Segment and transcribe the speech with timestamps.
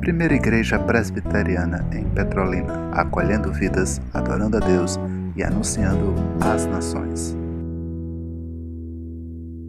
[0.00, 4.96] Primeira Igreja Presbiteriana em Petrolina, acolhendo vidas, adorando a Deus
[5.34, 7.36] e anunciando às nações.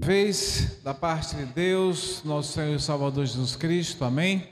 [0.04, 4.48] Vez da parte de Deus, nosso Senhor e Salvador Jesus Cristo, amém.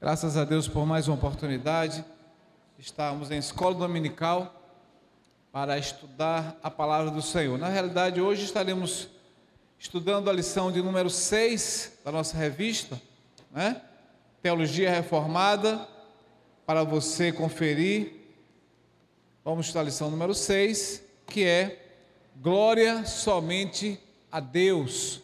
[0.00, 2.02] Graças a Deus por mais uma oportunidade.
[2.78, 4.54] Estamos em escola dominical
[5.52, 7.58] para estudar a palavra do Senhor.
[7.58, 9.08] Na realidade, hoje estaremos
[9.80, 13.00] estudando a lição de número 6 da nossa revista,
[13.50, 13.80] né?
[14.42, 15.88] Teologia Reformada,
[16.66, 18.12] para você conferir.
[19.42, 21.94] Vamos estudar a lição número 6, que é
[22.36, 23.98] Glória somente
[24.30, 25.22] a Deus.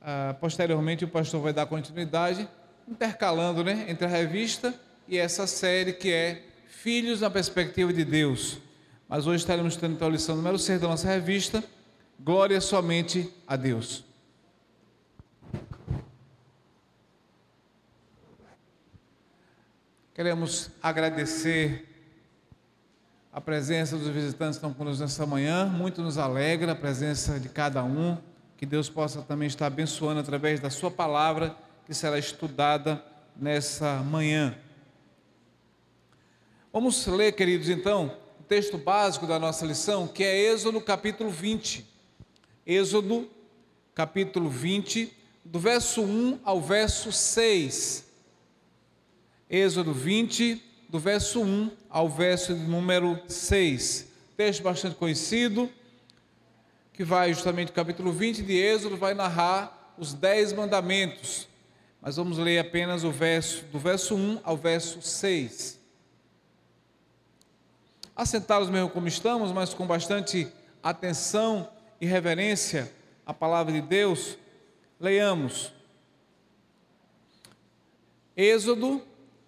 [0.00, 2.48] Ah, posteriormente, o pastor vai dar continuidade,
[2.88, 4.74] intercalando né, entre a revista
[5.06, 8.56] e essa série que é Filhos na Perspectiva de Deus.
[9.06, 11.62] Mas hoje estaremos tendo então a lição número 6 da nossa revista,
[12.20, 14.04] Glória somente a Deus.
[20.12, 21.88] Queremos agradecer
[23.32, 25.66] a presença dos visitantes que estão conosco nessa manhã.
[25.66, 28.18] Muito nos alegra a presença de cada um.
[28.56, 31.54] Que Deus possa também estar abençoando através da Sua palavra,
[31.86, 33.00] que será estudada
[33.36, 34.58] nessa manhã.
[36.72, 41.97] Vamos ler, queridos, então, o texto básico da nossa lição, que é Êxodo capítulo 20.
[42.70, 43.26] Êxodo
[43.94, 45.10] capítulo 20,
[45.42, 48.04] do verso 1 ao verso 6.
[49.48, 54.08] Êxodo 20, do verso 1 ao verso número 6.
[54.36, 55.72] Texto bastante conhecido,
[56.92, 61.48] que vai justamente do capítulo 20 de Êxodo, vai narrar os dez mandamentos.
[62.02, 65.80] Mas vamos ler apenas o verso, do verso 1 ao verso 6.
[68.14, 70.46] Assentados mesmo como estamos, mas com bastante
[70.82, 71.66] atenção
[72.00, 72.92] e reverência
[73.26, 74.38] à palavra de Deus,
[75.00, 75.72] leiamos.
[78.36, 79.02] Êxodo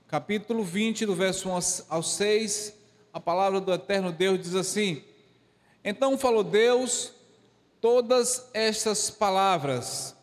[0.09, 2.77] capítulo 20, do verso 1 ao 6,
[3.13, 5.05] a palavra do eterno Deus diz assim:
[5.85, 7.13] Então falou Deus
[7.81, 10.17] todas estas palavras: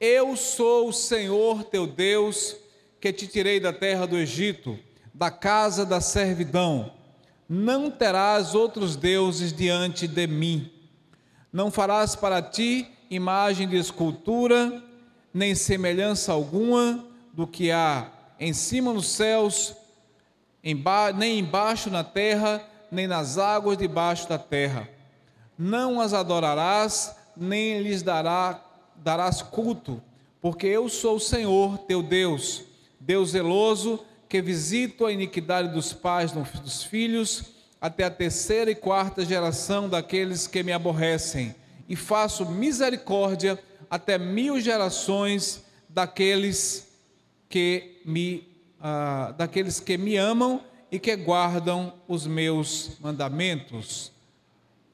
[0.00, 2.56] Eu sou o Senhor teu Deus,
[3.00, 4.76] que te tirei da terra do Egito,
[5.14, 6.92] da casa da servidão.
[7.48, 10.77] Não terás outros deuses diante de mim.
[11.52, 14.82] Não farás para ti imagem de escultura,
[15.32, 19.74] nem semelhança alguma do que há em cima nos céus,
[21.16, 24.88] nem embaixo na terra, nem nas águas debaixo da terra.
[25.58, 28.62] Não as adorarás, nem lhes dará,
[28.96, 30.02] darás culto,
[30.40, 32.62] porque eu sou o Senhor teu Deus,
[33.00, 37.44] Deus zeloso, que visito a iniquidade dos pais dos filhos,
[37.80, 41.54] até a terceira e quarta geração daqueles que me aborrecem,
[41.88, 43.58] e faço misericórdia
[43.90, 46.88] até mil gerações daqueles
[47.48, 48.46] que me
[48.80, 54.12] ah, daqueles que me amam e que guardam os meus mandamentos.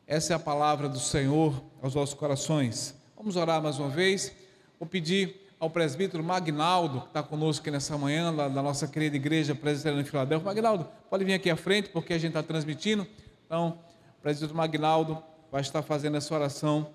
[0.06, 2.94] Essa é a palavra do Senhor aos nossos corações.
[3.16, 4.32] Vamos orar mais uma vez.
[4.78, 9.16] Vou pedir ao presbítero Magnaldo, que está conosco aqui nessa manhã, da, da nossa querida
[9.16, 10.44] igreja presbiteriana em Filadélfia.
[10.44, 13.06] Magnaldo, pode vir aqui à frente, porque a gente está transmitindo.
[13.46, 13.78] Então,
[14.18, 16.90] o presbítero Magnaldo vai estar fazendo essa oração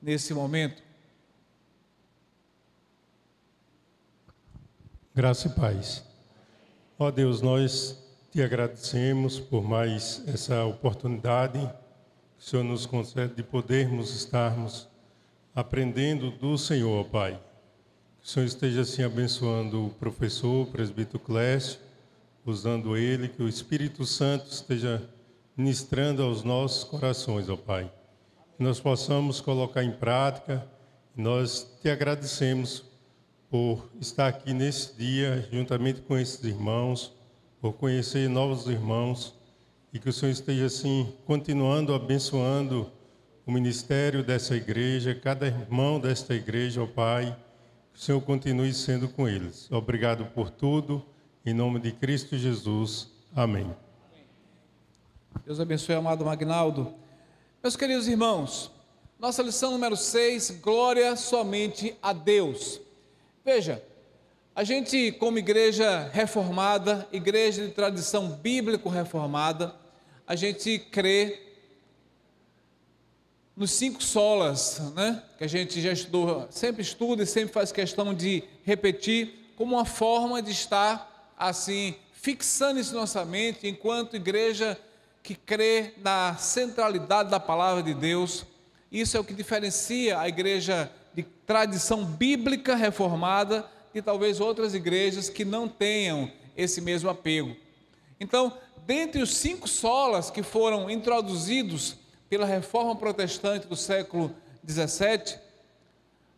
[0.00, 0.80] nesse momento.
[5.12, 6.04] Graça e paz.
[6.96, 7.98] Ó Deus, nós
[8.30, 14.86] te agradecemos por mais essa oportunidade que o Senhor nos concede de podermos estarmos
[15.52, 17.40] aprendendo do Senhor, Pai.
[18.26, 21.78] O Senhor esteja assim abençoando o professor, o presbítero Clécio,
[22.44, 25.00] usando ele, que o Espírito Santo esteja
[25.56, 27.88] ministrando aos nossos corações, ó Pai.
[28.56, 30.66] Que nós possamos colocar em prática,
[31.14, 32.84] nós te agradecemos
[33.48, 37.12] por estar aqui nesse dia, juntamente com esses irmãos,
[37.60, 39.38] por conhecer novos irmãos,
[39.92, 42.90] e que o Senhor esteja assim, continuando abençoando
[43.46, 47.45] o ministério dessa igreja, cada irmão desta igreja, ó Pai,
[47.96, 49.72] o Senhor continue sendo com eles.
[49.72, 51.02] Obrigado por tudo,
[51.46, 53.08] em nome de Cristo Jesus.
[53.34, 53.74] Amém.
[55.46, 56.92] Deus abençoe, amado Magnaldo.
[57.62, 58.70] Meus queridos irmãos,
[59.18, 62.78] nossa lição número 6, glória somente a Deus.
[63.42, 63.82] Veja,
[64.54, 69.74] a gente, como igreja reformada, igreja de tradição bíblico reformada,
[70.26, 71.55] a gente crê
[73.56, 75.22] nos cinco solas, né?
[75.38, 79.86] Que a gente já estudou, sempre estuda e sempre faz questão de repetir como uma
[79.86, 84.78] forma de estar assim fixando isso na nossa mente enquanto igreja
[85.22, 88.44] que crê na centralidade da palavra de Deus.
[88.92, 95.30] Isso é o que diferencia a igreja de tradição bíblica reformada de talvez outras igrejas
[95.30, 97.56] que não tenham esse mesmo apego.
[98.20, 98.52] Então,
[98.86, 101.96] dentre os cinco solas que foram introduzidos
[102.28, 104.34] pela reforma protestante do século
[104.68, 105.38] XVII,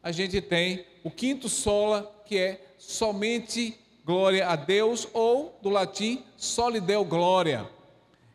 [0.03, 6.25] a gente tem o quinto sola, que é somente glória a Deus, ou do latim,
[6.37, 7.69] soli deo gloria.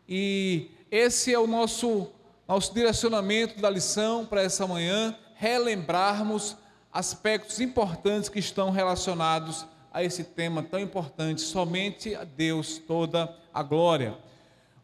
[0.08, 2.12] E esse é o nosso,
[2.48, 6.56] nosso direcionamento da lição para essa manhã, relembrarmos
[6.92, 13.62] aspectos importantes que estão relacionados a esse tema tão importante, somente a Deus toda a
[13.64, 14.18] glória.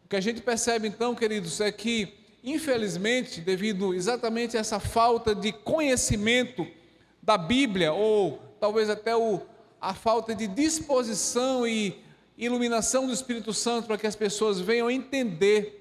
[0.04, 5.34] O que a gente percebe então, queridos, é que, infelizmente, devido exatamente a essa falta
[5.34, 6.66] de conhecimento
[7.22, 9.40] da Bíblia, ou talvez até o,
[9.80, 12.02] a falta de disposição e
[12.36, 15.80] iluminação do Espírito Santo para que as pessoas venham entender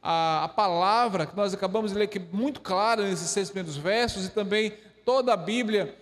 [0.00, 3.76] a, a palavra que nós acabamos de ler, que é muito clara nesses seis primeiros
[3.76, 4.72] versos, e também
[5.04, 5.96] toda a Bíblia,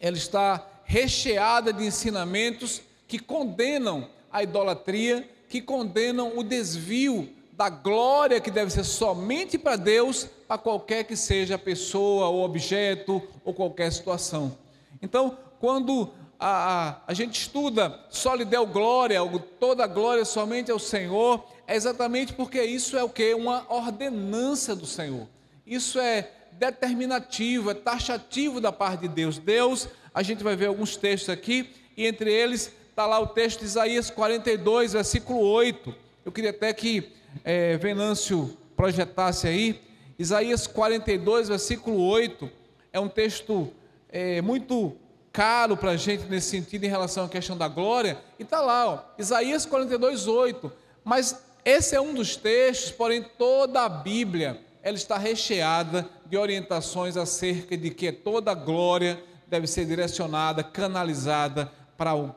[0.00, 7.28] ela está recheada de ensinamentos que condenam a idolatria, que condenam o desvio
[7.60, 12.42] da glória que deve ser somente para Deus, para qualquer que seja a pessoa, ou
[12.42, 14.56] objeto, ou qualquer situação.
[15.02, 19.20] Então, quando a, a, a gente estuda só lhe deu glória,
[19.58, 23.34] toda a glória somente ao Senhor, é exatamente porque isso é o que?
[23.34, 25.28] Uma ordenança do Senhor.
[25.66, 29.36] Isso é determinativo, é taxativo da parte de Deus.
[29.36, 33.58] Deus, a gente vai ver alguns textos aqui, e entre eles está lá o texto
[33.58, 35.94] de Isaías 42, versículo 8.
[36.24, 39.80] Eu queria até que é, Venâncio projetasse aí.
[40.18, 42.50] Isaías 42, versículo 8,
[42.92, 43.72] é um texto
[44.08, 44.96] é, muito
[45.32, 48.18] caro para a gente nesse sentido em relação à questão da glória.
[48.38, 50.72] E está lá, ó, Isaías 42, 8.
[51.04, 57.16] Mas esse é um dos textos, porém toda a Bíblia ela está recheada de orientações
[57.16, 62.34] acerca de que toda a glória deve ser direcionada, canalizada para o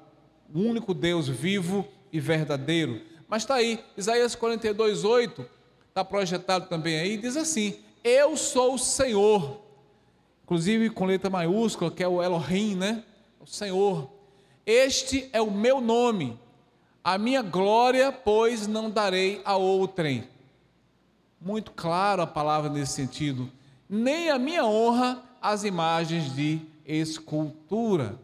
[0.54, 3.02] único Deus vivo e verdadeiro.
[3.34, 5.44] Mas está aí, Isaías 42, 8,
[5.90, 9.60] está projetado também aí, diz assim: Eu sou o Senhor,
[10.44, 13.04] inclusive com letra maiúscula, que é o Elohim, né?
[13.40, 14.08] O Senhor.
[14.64, 16.40] Este é o meu nome,
[17.04, 20.30] a minha glória, pois não darei a outrem.
[21.42, 23.52] Muito claro a palavra nesse sentido.
[23.90, 28.16] Nem a minha honra as imagens de escultura.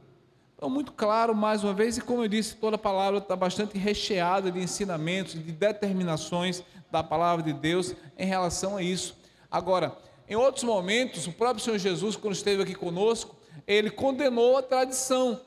[0.59, 3.77] Então, muito claro, mais uma vez, e como eu disse, toda a palavra está bastante
[3.77, 6.61] recheada de ensinamentos, de determinações
[6.91, 9.17] da palavra de Deus em relação a isso.
[9.49, 9.97] Agora,
[10.27, 15.39] em outros momentos, o próprio Senhor Jesus, quando esteve aqui conosco, ele condenou a tradição,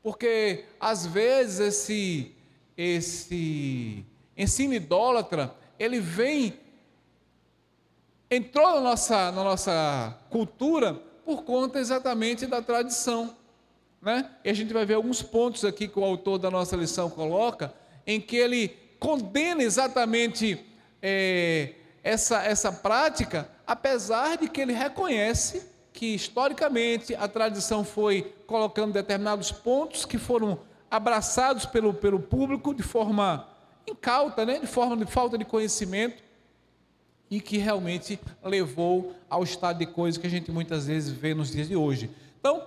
[0.00, 2.32] porque às vezes esse,
[2.76, 4.06] esse
[4.36, 6.56] ensino idólatra, ele vem,
[8.30, 10.94] entrou na nossa, na nossa cultura
[11.24, 13.34] por conta exatamente da tradição.
[14.06, 14.24] Né?
[14.44, 17.74] E a gente vai ver alguns pontos aqui que o autor da nossa lição coloca,
[18.06, 18.68] em que ele
[19.00, 20.64] condena exatamente
[21.02, 21.72] é,
[22.04, 29.50] essa, essa prática, apesar de que ele reconhece que historicamente a tradição foi colocando determinados
[29.50, 33.48] pontos que foram abraçados pelo, pelo público de forma
[33.88, 34.60] incauta, né?
[34.60, 36.22] de forma de falta de conhecimento,
[37.28, 41.50] e que realmente levou ao estado de coisas que a gente muitas vezes vê nos
[41.50, 42.08] dias de hoje.
[42.38, 42.62] Então,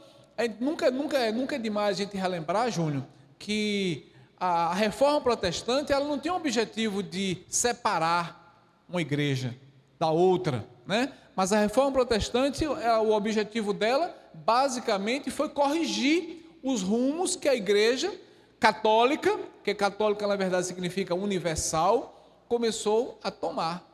[0.47, 3.03] nunca, nunca, nunca é demais a gente relembrar, Júnior,
[3.37, 9.53] que a reforma protestante ela não tinha o objetivo de separar uma igreja
[9.99, 11.11] da outra, né?
[11.35, 17.55] Mas a reforma protestante, é, o objetivo dela, basicamente, foi corrigir os rumos que a
[17.55, 18.13] igreja
[18.59, 23.85] católica, que católica na verdade significa universal, começou a tomar,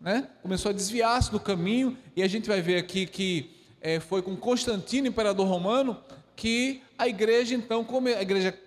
[0.00, 0.28] né?
[0.42, 4.36] Começou a desviar-se do caminho e a gente vai ver aqui que é, foi com
[4.36, 5.96] Constantino, imperador romano,
[6.36, 8.58] que a igreja então, como a igreja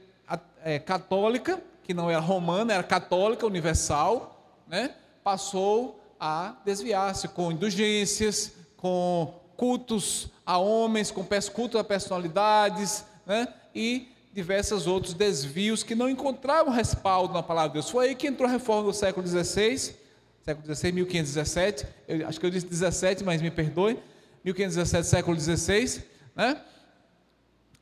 [0.63, 4.95] é, católica, que não era romana, era católica, universal, né?
[5.23, 13.47] Passou a desviar-se com indulgências, com cultos a homens, com culto a personalidades, né?
[13.73, 17.89] e diversos outros desvios que não encontravam respaldo na palavra de Deus.
[17.89, 19.95] Foi aí que entrou a reforma do século XVI,
[20.43, 23.97] século XVI, 1517, eu, acho que eu disse 17, mas me perdoe,
[24.43, 26.03] 1517, século XVI,
[26.35, 26.61] né?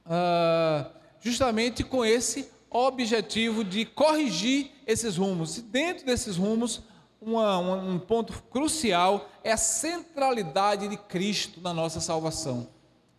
[0.06, 0.90] Ah,
[1.20, 5.58] justamente com esse objetivo de corrigir esses rumos.
[5.58, 6.82] E dentro desses rumos,
[7.22, 12.68] uma, um ponto crucial é a centralidade de Cristo na nossa salvação.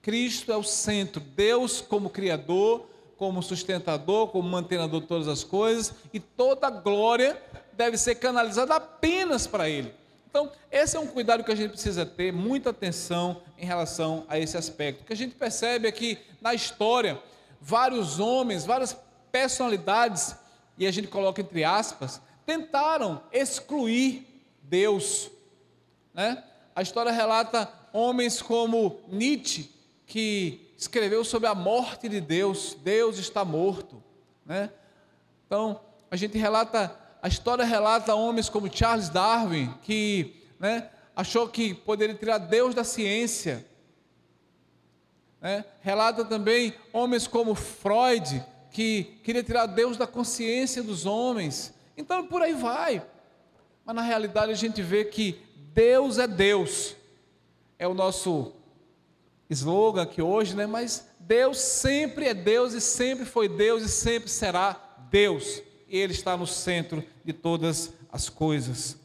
[0.01, 5.95] Cristo é o centro, Deus como Criador, como sustentador, como mantenedor de todas as coisas,
[6.13, 7.41] e toda glória
[7.75, 9.95] deve ser canalizada apenas para Ele.
[10.33, 14.39] Então, esse é um cuidado que a gente precisa ter, muita atenção em relação a
[14.39, 15.03] esse aspecto.
[15.03, 17.23] O que a gente percebe é que na história,
[17.61, 18.97] vários homens, várias
[19.31, 20.35] personalidades,
[20.79, 24.27] e a gente coloca entre aspas, tentaram excluir
[24.63, 25.31] Deus.
[26.15, 26.43] Né?
[26.75, 29.71] A história relata homens como Nietzsche,
[30.07, 34.03] que escreveu sobre a morte de Deus, Deus está morto.
[34.47, 34.71] Né?
[35.47, 35.79] Então,
[36.11, 42.17] a gente relata, a história relata homens como Charles Darwin, que né, achou que poderia
[42.17, 43.65] tirar Deus da ciência.
[45.41, 45.65] Né?
[45.81, 51.73] Relata também homens como Freud, que queria tirar Deus da consciência dos homens.
[51.97, 53.07] Então, por aí vai.
[53.85, 55.41] Mas na realidade a gente vê que
[55.73, 56.97] Deus é Deus.
[57.79, 58.53] É o nosso
[59.49, 60.67] slogan aqui hoje, né?
[60.67, 64.73] Mas Deus sempre é Deus e sempre foi Deus e sempre será
[65.09, 65.63] Deus.
[65.93, 68.97] Ele está no centro de todas as coisas.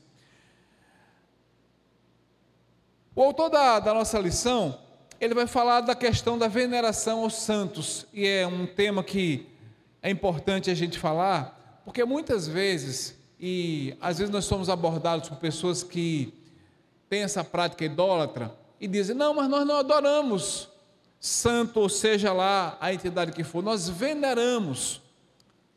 [3.14, 4.80] O autor da, da nossa lição,
[5.20, 9.48] ele vai falar da questão da veneração aos santos, e é um tema que
[10.02, 15.38] é importante a gente falar, porque muitas vezes, e às vezes nós somos abordados por
[15.40, 16.34] pessoas que
[17.10, 20.70] têm essa prática idólatra e dizem: não, mas nós não adoramos
[21.20, 25.02] santo, ou seja lá a entidade que for, nós veneramos.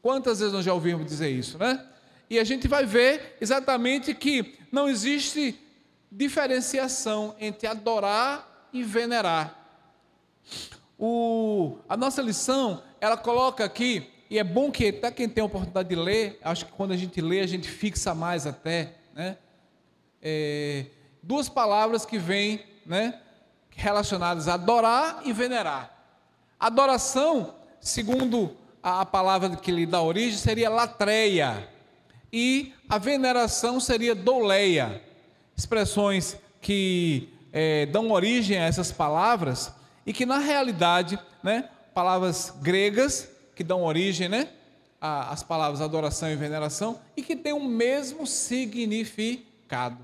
[0.03, 1.87] Quantas vezes nós já ouvimos dizer isso, né?
[2.29, 5.59] E a gente vai ver exatamente que não existe
[6.11, 9.57] diferenciação entre adorar e venerar.
[10.99, 15.45] O, a nossa lição, ela coloca aqui, e é bom que até quem tem a
[15.45, 19.39] oportunidade de ler, acho que quando a gente lê, a gente fixa mais até, né?
[20.23, 20.87] É,
[21.23, 23.21] duas palavras que vêm, né?
[23.71, 25.91] Relacionadas a adorar e venerar.
[26.59, 31.69] Adoração, segundo a, palavra que lhe dá origem, seria latreia.
[32.33, 35.03] E a veneração seria douleia
[35.57, 39.73] expressões que é, dão origem a essas palavras
[40.07, 44.49] e que na realidade, né, palavras gregas que dão origem, né,
[45.01, 49.99] às palavras adoração e veneração e que têm o mesmo significado.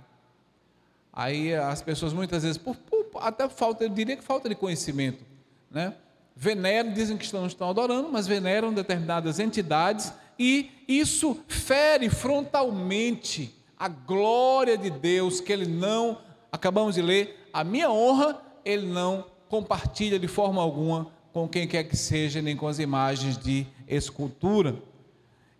[1.12, 5.24] Aí as pessoas muitas vezes, por, por, até falta, eu diria que falta de conhecimento,
[5.70, 5.94] né,
[6.36, 13.88] veneram, dizem que não estão adorando, mas veneram determinadas entidades e isso fere frontalmente a
[13.88, 16.18] glória de Deus que ele não,
[16.52, 21.84] acabamos de ler, a minha honra ele não compartilha de forma alguma com quem quer
[21.84, 24.76] que seja, nem com as imagens de escultura.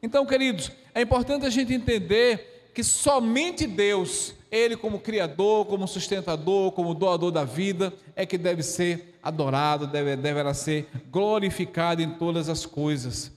[0.03, 6.73] Então, queridos, é importante a gente entender que somente Deus, Ele como Criador, como sustentador,
[6.73, 12.49] como doador da vida, é que deve ser adorado, deve, deverá ser glorificado em todas
[12.49, 13.33] as coisas.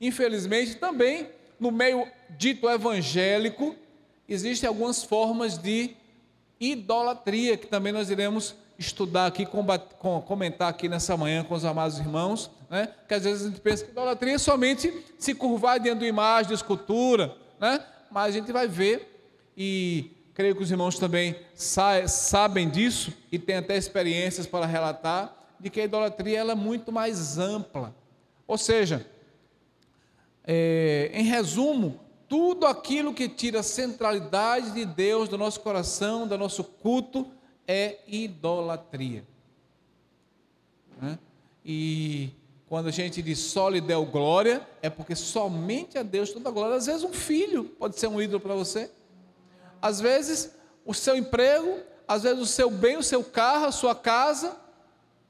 [0.00, 3.74] Infelizmente, também no meio dito evangélico,
[4.28, 5.96] existem algumas formas de
[6.60, 9.46] idolatria que também nós iremos estudar aqui,
[10.26, 12.88] comentar aqui nessa manhã com os amados irmãos, né?
[13.08, 16.48] que às vezes a gente pensa que idolatria é somente se curvar diante de imagem,
[16.48, 17.84] de escultura, né?
[18.10, 19.10] mas a gente vai ver,
[19.56, 25.70] e creio que os irmãos também sabem disso, e têm até experiências para relatar, de
[25.70, 27.94] que a idolatria ela é muito mais ampla.
[28.46, 29.06] Ou seja,
[30.44, 36.36] é, em resumo, tudo aquilo que tira a centralidade de Deus do nosso coração, do
[36.36, 37.26] nosso culto,
[37.66, 39.24] é idolatria.
[41.00, 41.18] Né?
[41.64, 42.30] E
[42.68, 46.52] quando a gente diz só lhe deu glória, é porque somente a Deus toda a
[46.52, 46.76] glória.
[46.76, 48.90] Às vezes um filho pode ser um ídolo para você.
[49.84, 50.50] Às vezes
[50.82, 54.56] o seu emprego, às vezes o seu bem, o seu carro, a sua casa,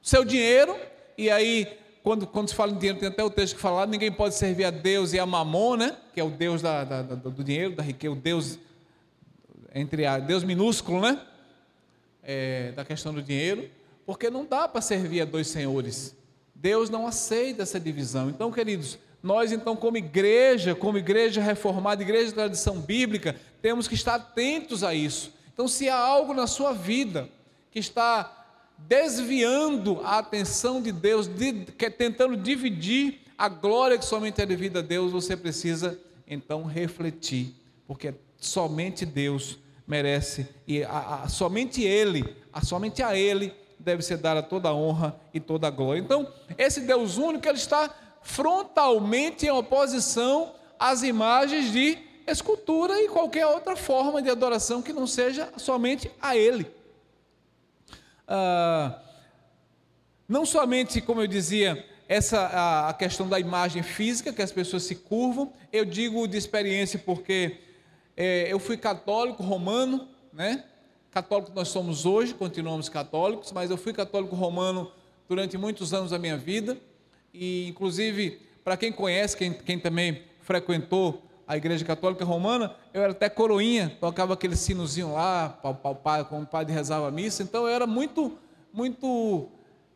[0.01, 0.73] o seu dinheiro,
[1.17, 4.09] e aí quando, quando se fala em dinheiro, tem até o texto que fala, ninguém
[4.09, 5.97] pode servir a Deus e a Mamon, né?
[6.13, 8.57] que é o Deus da, da, do dinheiro, da riqueza, o Deus,
[9.73, 11.19] entre a Deus minúsculo, né?
[12.23, 13.69] É, da questão do dinheiro,
[14.05, 16.15] porque não dá para servir a dois senhores.
[16.53, 18.29] Deus não aceita essa divisão.
[18.29, 23.95] Então, queridos, nós então como igreja, como igreja reformada, igreja de tradição bíblica, temos que
[23.95, 25.33] estar atentos a isso.
[25.51, 27.27] Então, se há algo na sua vida
[27.71, 28.45] que está
[28.77, 34.77] desviando a atenção de Deus, de, que, tentando dividir a glória que somente é devida
[34.77, 37.55] a Deus, você precisa então refletir,
[37.87, 44.17] porque somente Deus merece e a, a, somente Ele, a, somente a Ele deve ser
[44.17, 45.99] dada toda a honra e toda a glória.
[45.99, 47.91] Então, esse Deus único ele está
[48.25, 55.05] frontalmente em oposição às imagens de escultura e qualquer outra forma de adoração que não
[55.05, 56.65] seja somente a Ele.
[58.27, 58.99] Ah,
[60.27, 64.95] não somente, como eu dizia, essa a, questão da imagem física, que as pessoas se
[64.95, 67.59] curvam, eu digo de experiência porque
[68.17, 70.63] é, eu fui católico romano, né?
[71.11, 74.91] Católico nós somos hoje, continuamos católicos, mas eu fui católico romano
[75.29, 76.75] durante muitos anos da minha vida.
[77.37, 83.11] E, inclusive, para quem conhece, quem, quem também frequentou a Igreja Católica Romana, eu era
[83.11, 87.85] até coroinha, tocava aquele sinozinho lá, como o padre rezava a missa, então eu era
[87.85, 88.37] muito,
[88.73, 89.47] muito,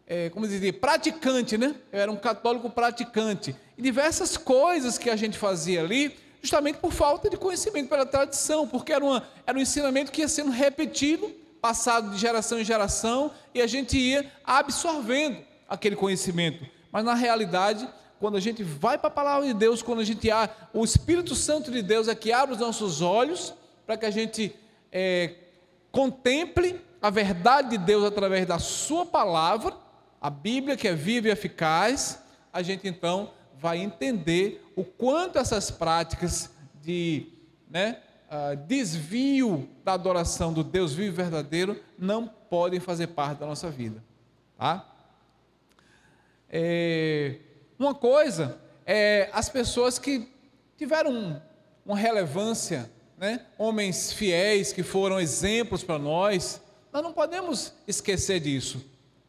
[0.06, 1.76] é, como dizer, praticante, né?
[1.92, 3.56] Eu era um católico praticante.
[3.78, 8.68] E diversas coisas que a gente fazia ali, justamente por falta de conhecimento, pela tradição,
[8.68, 13.32] porque era, uma, era um ensinamento que ia sendo repetido, passado de geração em geração,
[13.56, 16.64] e a gente ia absorvendo aquele conhecimento.
[16.92, 17.88] Mas na realidade,
[18.20, 21.36] quando a gente vai para a palavra de Deus, quando a gente há, o Espírito
[21.36, 23.54] Santo de Deus é que abre os nossos olhos
[23.86, 24.56] para que a gente
[24.92, 25.36] é,
[25.92, 29.74] contemple a verdade de Deus através da Sua palavra,
[30.20, 35.72] a Bíblia que é viva e eficaz, a gente então vai entender o quanto essas
[35.72, 36.50] práticas
[36.82, 37.28] de
[37.70, 43.46] né, uh, desvio da adoração do Deus vivo e verdadeiro não podem fazer parte da
[43.46, 44.04] nossa vida.
[44.58, 44.86] Tá?
[46.50, 47.36] É,
[47.78, 50.28] uma coisa é as pessoas que
[50.78, 51.42] tiveram
[51.86, 53.46] uma relevância, né?
[53.58, 58.84] homens fiéis que foram exemplos para nós, nós não podemos esquecer disso.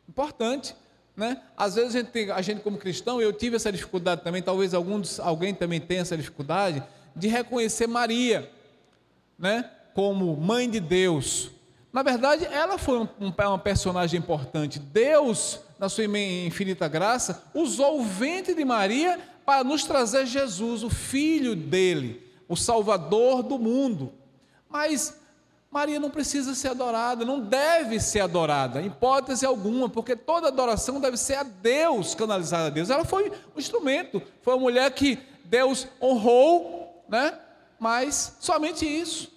[0.09, 0.75] Importante,
[1.17, 1.43] né?
[1.57, 5.21] Às vezes a gente, a gente como cristão, eu tive essa dificuldade também, talvez alguns,
[5.21, 6.83] alguém também tenha essa dificuldade
[7.15, 8.51] de reconhecer Maria,
[9.39, 9.71] né?
[9.93, 11.51] Como mãe de Deus.
[11.93, 14.79] Na verdade, ela foi um, um, uma personagem importante.
[14.79, 20.91] Deus na sua infinita graça, usou o ventre de Maria para nos trazer Jesus, o
[20.91, 24.13] filho dele, o salvador do mundo.
[24.69, 25.19] Mas
[25.71, 31.01] Maria não precisa ser adorada, não deve ser adorada, em hipótese alguma, porque toda adoração
[31.01, 32.91] deve ser a Deus, canalizada a Deus.
[32.91, 37.39] Ela foi um instrumento, foi uma mulher que Deus honrou, né?
[37.79, 39.33] mas somente isso.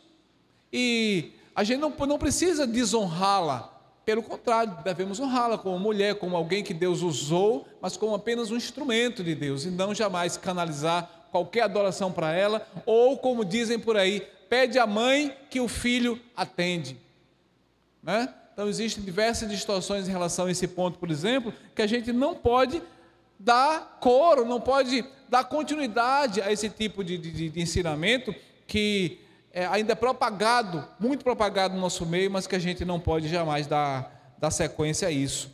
[0.74, 3.73] E a gente não, não precisa desonrá-la,
[4.06, 8.58] pelo contrário, devemos honrá-la como mulher, como alguém que Deus usou, mas como apenas um
[8.58, 13.96] instrumento de Deus, e não jamais canalizar qualquer adoração para ela, ou como dizem por
[13.98, 16.98] aí, pede à mãe que o filho atende.
[18.04, 18.32] Né?
[18.54, 22.36] Então existem diversas distorções em relação a esse ponto, por exemplo, que a gente não
[22.36, 22.82] pode
[23.40, 28.36] dar coro, não pode dar continuidade a esse tipo de, de, de ensinamento
[28.68, 29.20] que
[29.54, 33.28] é, ainda é propagado, muito propagado no nosso meio, mas que a gente não pode
[33.28, 35.52] jamais dar, dar sequência a isso.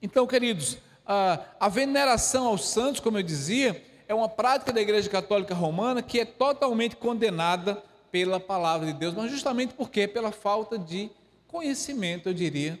[0.00, 5.10] Então, queridos, a, a veneração aos santos, como eu dizia, é uma prática da Igreja
[5.10, 10.78] Católica Romana que é totalmente condenada pela palavra de Deus, mas justamente porque pela falta
[10.78, 11.10] de
[11.48, 12.78] conhecimento, eu diria.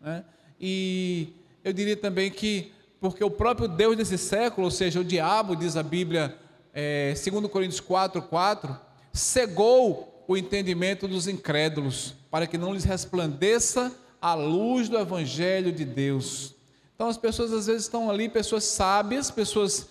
[0.00, 0.24] Né?
[0.60, 1.32] E
[1.64, 5.76] eu diria também que porque o próprio Deus desse século, ou seja, o diabo, diz
[5.76, 6.36] a Bíblia,
[6.72, 8.85] é, 2 Coríntios 4, 4,
[9.16, 15.84] cegou o entendimento dos incrédulos, para que não lhes resplandeça a luz do Evangelho de
[15.84, 16.54] Deus.
[16.94, 19.88] Então as pessoas às vezes estão ali, pessoas sábias, pessoas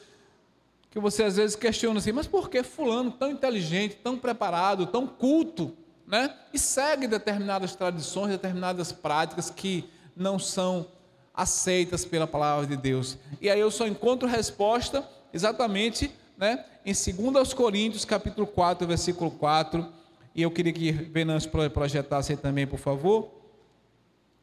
[0.91, 5.05] que você às vezes questiona assim, mas por que fulano tão inteligente, tão preparado, tão
[5.05, 5.75] culto,
[6.07, 6.33] né?
[6.53, 10.87] E segue determinadas tradições, determinadas práticas que não são
[11.33, 13.17] aceitas pela palavra de Deus.
[13.41, 16.93] E aí eu só encontro resposta exatamente né, em
[17.31, 19.87] 2 Coríntios, capítulo 4, versículo 4,
[20.33, 23.31] e eu queria que Venâncio projetasse aí também, por favor.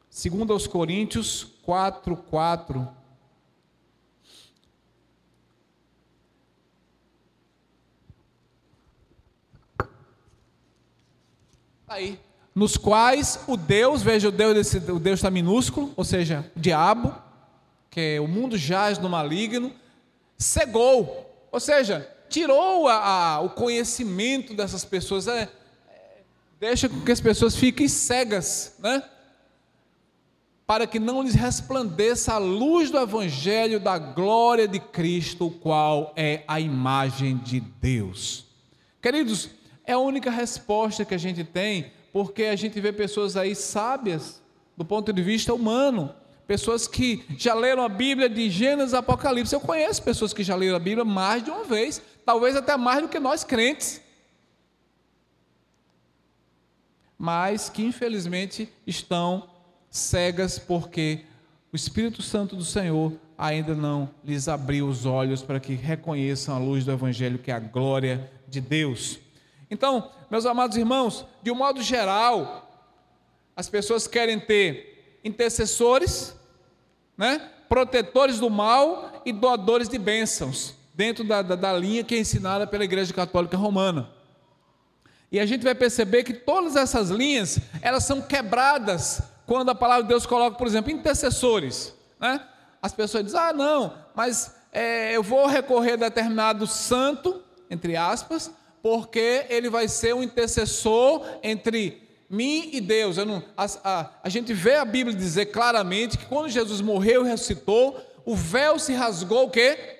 [0.09, 2.87] 2 Coríntios 4, 4.
[11.87, 12.19] Aí,
[12.55, 17.13] nos quais o Deus, veja o Deus o Deus está minúsculo, ou seja, o diabo,
[17.91, 19.71] que é o mundo jaz no maligno,
[20.35, 22.95] cegou ou seja, tirou a,
[23.35, 25.47] a, o conhecimento dessas pessoas, é,
[25.87, 26.21] é,
[26.59, 29.03] deixa que as pessoas fiquem cegas, né?
[30.65, 36.11] Para que não lhes resplandeça a luz do Evangelho da glória de Cristo, o qual
[36.15, 38.47] é a imagem de Deus.
[38.99, 39.51] Queridos,
[39.85, 44.41] é a única resposta que a gente tem, porque a gente vê pessoas aí sábias,
[44.75, 46.15] do ponto de vista humano,
[46.47, 49.53] Pessoas que já leram a Bíblia de Gênesis a Apocalipse.
[49.53, 53.01] Eu conheço pessoas que já leram a Bíblia mais de uma vez, talvez até mais
[53.01, 54.01] do que nós crentes.
[57.17, 59.49] Mas que infelizmente estão
[59.89, 61.23] cegas porque
[61.71, 66.59] o Espírito Santo do Senhor ainda não lhes abriu os olhos para que reconheçam a
[66.59, 69.19] luz do Evangelho, que é a glória de Deus.
[69.71, 72.69] Então, meus amados irmãos, de um modo geral,
[73.55, 74.92] as pessoas querem ter
[75.23, 76.35] intercessores,
[77.17, 77.49] né?
[77.69, 82.67] protetores do mal e doadores de bênçãos, dentro da, da, da linha que é ensinada
[82.67, 84.09] pela Igreja Católica Romana.
[85.31, 90.03] E a gente vai perceber que todas essas linhas, elas são quebradas quando a palavra
[90.03, 91.95] de Deus coloca, por exemplo, intercessores.
[92.19, 92.39] Né?
[92.79, 98.51] As pessoas dizem, ah, não, mas é, eu vou recorrer a determinado santo, entre aspas,
[98.83, 102.02] porque ele vai ser um intercessor entre
[102.33, 103.17] mim e Deus.
[103.17, 107.29] Não, a, a, a gente vê a Bíblia dizer claramente que quando Jesus morreu e
[107.29, 109.99] ressuscitou, o véu se rasgou o quê?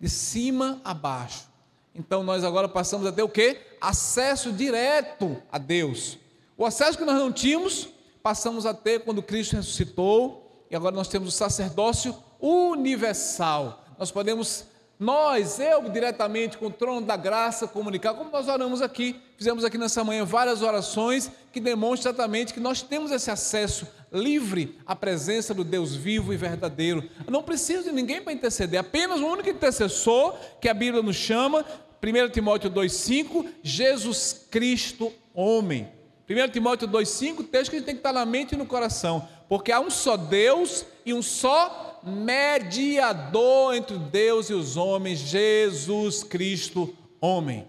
[0.00, 1.46] De cima a baixo.
[1.94, 3.58] Então nós agora passamos a ter o quê?
[3.80, 6.18] Acesso direto a Deus.
[6.56, 7.88] O acesso que nós não tínhamos,
[8.22, 13.84] passamos a ter quando Cristo ressuscitou, e agora nós temos o sacerdócio universal.
[13.98, 14.64] Nós podemos,
[14.98, 19.76] nós, eu diretamente com o trono da graça, comunicar, como nós oramos aqui, fizemos aqui
[19.76, 25.52] nessa manhã várias orações que demonstram exatamente que nós temos esse acesso livre à presença
[25.52, 27.04] do Deus vivo e verdadeiro.
[27.26, 31.16] Eu não preciso de ninguém para interceder, apenas o único intercessor que a Bíblia nos
[31.16, 31.64] chama
[32.02, 35.88] 1 Timóteo 2,5, Jesus Cristo, homem.
[36.28, 39.28] 1 Timóteo 2,5, texto que a gente tem que estar na mente e no coração,
[39.48, 46.22] porque há um só Deus e um só mediador entre Deus e os homens, Jesus
[46.22, 47.66] Cristo, homem.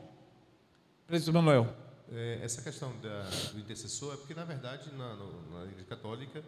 [1.08, 1.73] Presidente Manuel.
[2.12, 6.43] É, essa questão da, do intercessor é porque, na verdade, na, na Igreja Católica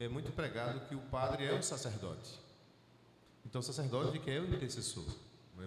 [0.00, 2.38] é muito pregado que o padre é o sacerdote.
[3.46, 5.06] Então, o sacerdote que é o intercessor.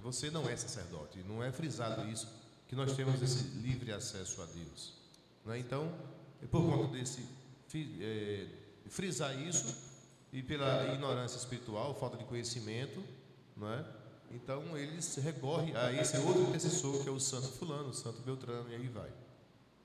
[0.04, 2.28] Você não é sacerdote, não é frisado isso,
[2.68, 4.94] que nós temos esse livre acesso a Deus.
[5.48, 5.58] É?
[5.58, 5.92] Então,
[6.42, 7.26] é por conta desse
[8.02, 8.46] é,
[8.88, 9.91] frisar isso
[10.32, 13.04] e pela ignorância espiritual, falta de conhecimento,
[13.56, 13.86] não é?
[14.32, 18.70] Então eles recorrem a esse outro intercessor que é o Santo Fulano, o Santo Beltrano
[18.70, 19.10] e aí vai.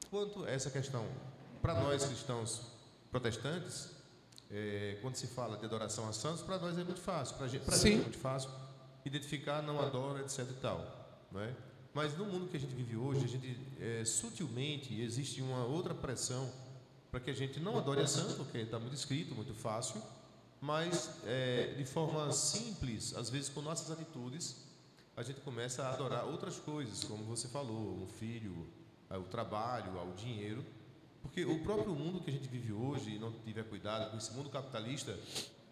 [0.08, 1.04] Quanto a essa questão,
[1.60, 2.62] para nós cristãos
[3.10, 3.90] protestantes,
[4.50, 7.48] é, quando se fala de adoração a santos, para nós é muito fácil, para a
[7.48, 8.50] gente, é muito fácil
[9.04, 11.26] identificar, não adora, etc e tal.
[11.32, 11.52] Não é?
[11.92, 15.94] Mas no mundo que a gente vive hoje, a gente é, sutilmente existe uma outra
[15.94, 16.52] pressão
[17.10, 20.02] para que a gente não adore a santo, porque está muito escrito, muito fácil,
[20.60, 24.64] mas é, de forma simples, às vezes com nossas atitudes,
[25.16, 28.66] a gente começa a adorar outras coisas, como você falou, o filho,
[29.10, 30.64] o trabalho, o dinheiro,
[31.22, 34.32] porque o próprio mundo que a gente vive hoje, e não tiver cuidado com esse
[34.32, 35.18] mundo capitalista,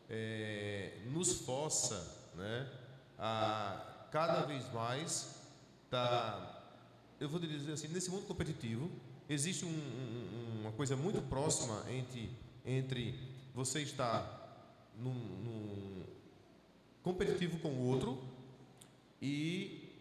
[0.09, 2.71] é, nos força, né?
[3.19, 5.43] a cada vez mais
[5.91, 6.63] tá,
[7.21, 8.91] eu vou dizer assim, nesse mundo competitivo
[9.29, 12.31] existe um, um, uma coisa muito próxima entre
[12.65, 13.19] entre
[13.55, 14.44] você estar
[14.99, 16.05] num, num
[17.03, 18.23] competitivo com o outro
[19.21, 19.93] e,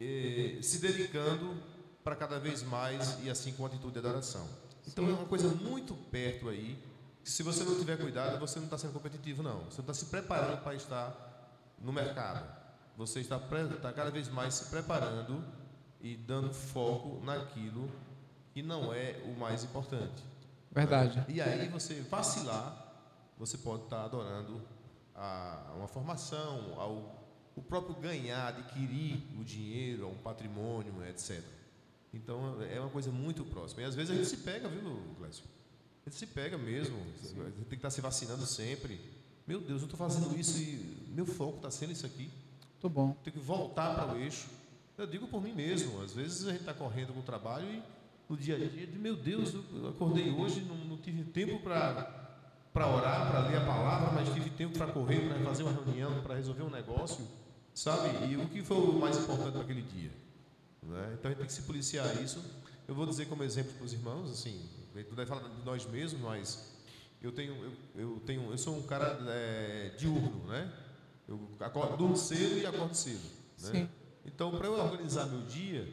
[0.00, 1.56] e se dedicando
[2.04, 4.48] para cada vez mais e assim com atitude de adoração.
[4.86, 6.78] Então é uma coisa muito perto aí.
[7.22, 9.64] Que se você não tiver cuidado, você não está sendo competitivo, não.
[9.64, 12.60] Você está se preparando para estar no mercado
[13.00, 13.40] você está,
[13.74, 15.42] está cada vez mais se preparando
[16.02, 17.90] e dando foco naquilo
[18.52, 20.22] que não é o mais importante.
[20.70, 21.24] Verdade.
[21.26, 22.89] E aí você vacilar,
[23.40, 24.60] você pode estar adorando
[25.14, 27.18] a uma formação, ao
[27.56, 31.42] o próprio ganhar, adquirir o dinheiro, um patrimônio, etc.
[32.14, 33.82] Então é uma coisa muito próxima.
[33.82, 34.82] E às vezes a gente se pega, viu,
[35.18, 35.44] Clécio?
[36.06, 36.96] A gente se pega mesmo.
[36.96, 39.00] A gente tem que estar se vacinando sempre.
[39.46, 42.30] Meu Deus, eu estou fazendo isso e meu foco está sendo isso aqui.
[42.72, 43.16] Muito bom.
[43.24, 44.48] Tem que voltar para o eixo.
[44.96, 46.00] Eu digo por mim mesmo.
[46.02, 47.82] Às vezes a gente está correndo com o trabalho e
[48.28, 52.19] no dia a dia, meu Deus, eu acordei hoje, não, não tive tempo para
[52.72, 56.22] para orar, para ler a palavra, mas tive tempo para correr, para fazer uma reunião,
[56.22, 57.26] para resolver um negócio,
[57.74, 58.26] sabe?
[58.26, 60.10] E o que foi o mais importante para aquele dia?
[60.82, 61.16] Né?
[61.18, 62.42] Então a gente tem que se policiar isso.
[62.86, 65.64] Eu vou dizer como exemplo para os irmãos, assim, a gente não deve falar de
[65.64, 66.72] nós mesmos, mas
[67.20, 70.72] eu tenho, eu, eu tenho, eu sou um cara é, diurno, né?
[71.28, 73.22] Eu acordo, durmo cedo e acordo cedo.
[73.62, 73.88] Né?
[74.24, 75.88] Então, para eu organizar meu dia,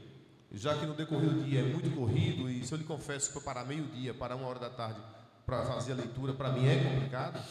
[0.52, 3.40] já que no decorrer do dia é muito corrido, e se eu lhe confesso que
[3.42, 5.00] parar meio-dia, parar uma hora da tarde
[5.48, 7.42] para fazer a leitura, para mim é complicado,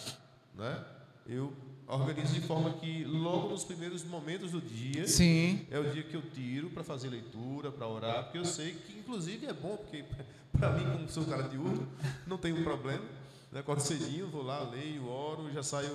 [0.54, 0.84] né?
[1.26, 1.50] eu
[1.88, 5.66] organizo de forma que logo nos primeiros momentos do dia Sim.
[5.70, 8.98] é o dia que eu tiro para fazer leitura, para orar, porque eu sei que
[8.98, 10.04] inclusive é bom, porque
[10.52, 11.88] para mim, como sou cara de urno,
[12.26, 13.04] não tem um problema.
[13.50, 13.60] Né?
[13.60, 15.90] Acordo cedinho, vou lá, leio, oro, já saio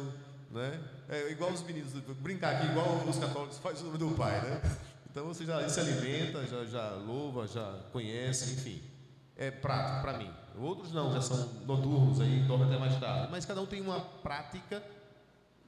[0.50, 0.82] né?
[1.08, 4.62] É igual os meninos, brincar aqui, igual os católicos fazem o nome do pai, né?
[5.10, 8.82] Então você já se alimenta, já, já louva, já conhece, enfim.
[9.36, 10.41] É prático para mim.
[10.62, 13.28] Outros não, já são noturnos aí, dormem até mais tarde.
[13.32, 14.84] Mas cada um tem uma prática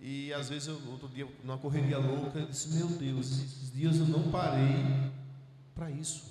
[0.06, 3.97] e às vezes eu, outro dia, numa correria louca, eu disse, meu Deus, esses dias
[3.97, 5.12] eu não parei
[5.73, 6.25] para isso.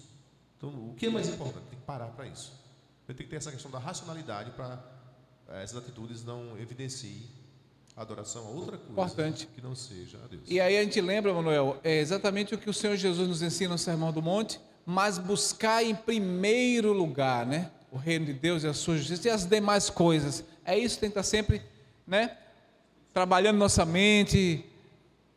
[0.59, 1.65] Então, o que é mais importante?
[1.71, 2.53] Tem que parar para isso.
[3.09, 4.79] Eu tenho que ter essa questão da racionalidade para
[5.49, 7.23] eh, essas atitudes não evidenciem
[7.97, 9.47] adoração a outra coisa Importante.
[9.47, 10.43] que não seja a Deus.
[10.47, 13.73] E aí a gente lembra, Manuel, é exatamente o que o Senhor Jesus nos ensina
[13.73, 17.71] no Sermão do Monte, mas buscar em primeiro lugar, né?
[17.93, 20.43] O reino de Deus e a sua justiça e as demais coisas.
[20.65, 21.61] É isso tem que estar sempre,
[22.07, 22.39] né?
[23.13, 24.65] Trabalhando nossa mente,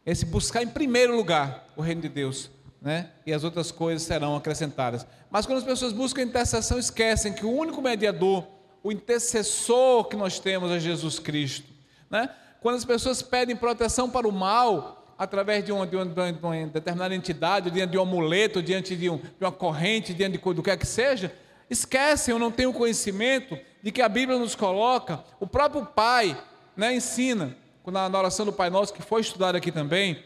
[0.05, 2.49] esse buscar em primeiro lugar o reino de Deus,
[2.81, 3.09] né?
[3.25, 5.05] E as outras coisas serão acrescentadas.
[5.29, 8.47] Mas quando as pessoas buscam intercessão, esquecem que o único mediador,
[8.81, 11.69] o intercessor que nós temos é Jesus Cristo,
[12.09, 12.29] né?
[12.61, 16.67] Quando as pessoas pedem proteção para o mal, através de uma, de uma, de uma
[16.67, 20.63] determinada entidade, diante de um amuleto, diante de, um, de uma corrente, diante de do
[20.63, 21.33] que quer que seja,
[21.69, 26.37] esquecem ou não têm o conhecimento de que a Bíblia nos coloca, o próprio Pai
[26.75, 30.23] né, ensina, na oração do Pai Nosso, que foi estudado aqui também,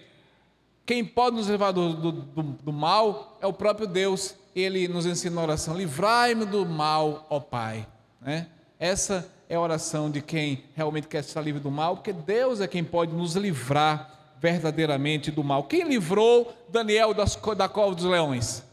[0.85, 4.33] quem pode nos levar do, do, do, do mal é o próprio Deus.
[4.55, 7.85] Ele nos ensina na oração: livrai-me do mal, ó Pai.
[8.19, 8.47] Né?
[8.79, 12.67] Essa é a oração de quem realmente quer estar livre do mal, porque Deus é
[12.67, 15.65] quem pode nos livrar verdadeiramente do mal.
[15.65, 18.63] Quem livrou Daniel das, da cova dos leões?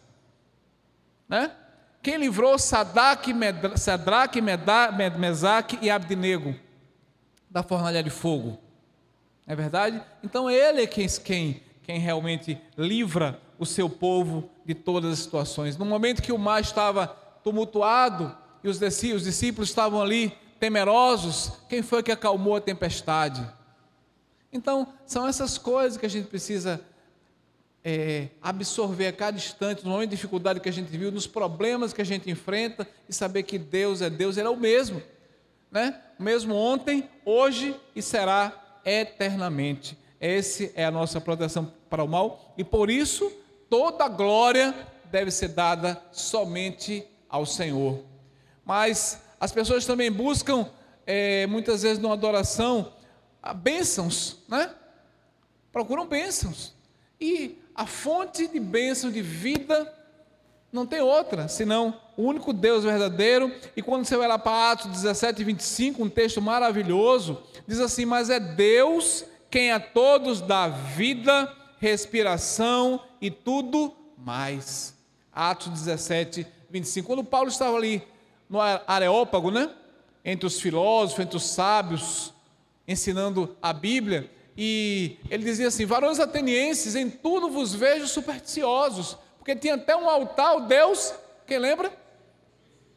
[1.29, 1.51] Né?
[2.07, 3.35] Quem livrou Sadraque,
[3.75, 6.55] Sadraque Mesaque e Abdinego
[7.51, 8.61] da fornalha de fogo?
[9.45, 10.01] Não é verdade?
[10.23, 15.77] Então ele é quem, quem, quem realmente livra o seu povo de todas as situações.
[15.77, 17.09] No momento que o mar estava
[17.43, 23.45] tumultuado e os discípulos estavam ali temerosos, quem foi que acalmou a tempestade?
[24.53, 26.81] Então, são essas coisas que a gente precisa
[27.89, 31.93] é, absorver a cada instante, no momento de dificuldade que a gente viu, nos problemas
[31.93, 35.01] que a gente enfrenta e saber que Deus é Deus, Ele é o mesmo,
[35.71, 36.03] né?
[36.19, 39.97] O mesmo ontem, hoje e será eternamente.
[40.19, 43.31] Essa é a nossa proteção para o mal e por isso
[43.71, 48.03] toda a glória deve ser dada somente ao Senhor.
[48.65, 50.69] Mas as pessoas também buscam,
[51.07, 52.93] é, muitas vezes, numa adoração,
[53.55, 54.75] bênçãos, né?
[55.71, 56.75] Procuram bênçãos.
[57.21, 59.93] E a fonte de bênção de vida
[60.73, 63.53] não tem outra, senão o único Deus verdadeiro.
[63.77, 68.31] E quando você vai lá para Atos 17, 25, um texto maravilhoso, diz assim: Mas
[68.31, 74.95] é Deus quem a todos dá vida, respiração e tudo mais.
[75.33, 77.07] Atos 17, 25.
[77.07, 78.03] Quando Paulo estava ali
[78.49, 79.71] no Areópago, né?
[80.25, 82.33] Entre os filósofos, entre os sábios,
[82.89, 89.55] ensinando a Bíblia, e ele dizia assim: Varões atenienses, em tudo vos vejo supersticiosos, porque
[89.55, 91.15] tinha até um altar, o Deus,
[91.47, 91.93] quem lembra?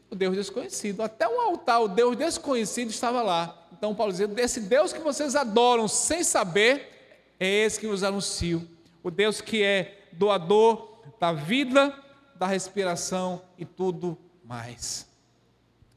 [0.10, 1.02] O Deus desconhecido.
[1.02, 3.68] Até um altar, o Deus desconhecido estava lá.
[3.72, 8.68] Então Paulo dizia: Desse Deus que vocês adoram sem saber, é esse que vos anuncio.
[9.04, 11.94] O Deus que é doador da vida,
[12.36, 15.08] da respiração e tudo mais.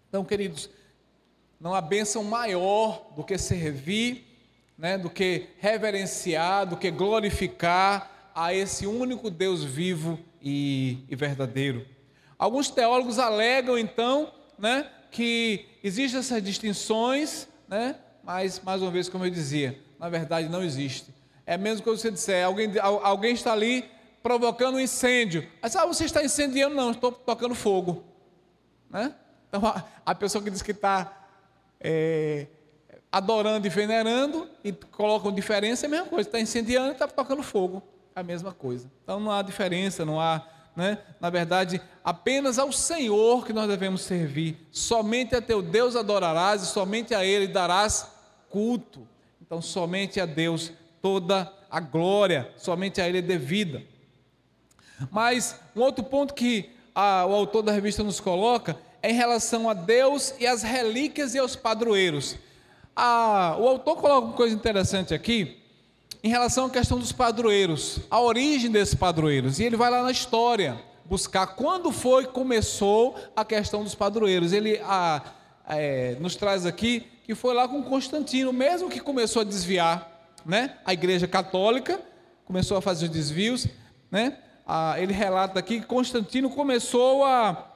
[0.09, 0.69] Então, queridos,
[1.59, 4.32] não há bênção maior do que servir,
[4.83, 11.87] né, do que reverenciar, do que glorificar a esse único Deus vivo e, e verdadeiro.
[12.37, 19.25] Alguns teólogos alegam, então, né, que existem essas distinções, né, mas, mais uma vez, como
[19.25, 21.15] eu dizia, na verdade não existe.
[21.47, 23.89] É mesmo que você disser, alguém, alguém está ali
[24.21, 25.49] provocando um incêndio.
[25.63, 26.75] Mas, ah, você está incendiando?
[26.75, 28.03] Não, estou tocando fogo.
[28.91, 29.15] Né?
[29.49, 31.25] Então, a, a pessoa que diz que está
[31.81, 32.49] é,
[33.13, 36.29] adorando e venerando e colocam diferença, é a mesma coisa.
[36.29, 37.83] Está incendiando e está tocando fogo.
[38.17, 38.91] É a mesma coisa.
[39.05, 40.47] Então não há diferença, não há.
[40.75, 40.97] Né?
[41.21, 44.57] Na verdade, apenas ao Senhor que nós devemos servir.
[44.73, 48.11] Somente a teu Deus adorarás e somente a Ele darás
[48.49, 49.07] culto.
[49.41, 50.73] Então, somente a Deus
[51.03, 53.83] toda a glória, somente a Ele é devida.
[55.11, 59.75] Mas um outro ponto que a, o autor da revista nos coloca em relação a
[59.75, 62.37] Deus e as relíquias e aos padroeiros.
[62.97, 65.59] O autor coloca uma coisa interessante aqui
[66.23, 69.59] em relação à questão dos padroeiros, a origem desses padroeiros.
[69.59, 74.53] E ele vai lá na história buscar quando foi que começou a questão dos padroeiros.
[74.53, 74.81] Ele
[75.69, 80.77] é, nos traz aqui que foi lá com Constantino, mesmo que começou a desviar né,
[80.85, 82.01] a igreja católica,
[82.45, 83.67] começou a fazer os desvios.
[84.11, 84.37] Né,
[84.99, 87.69] ele relata aqui que Constantino começou a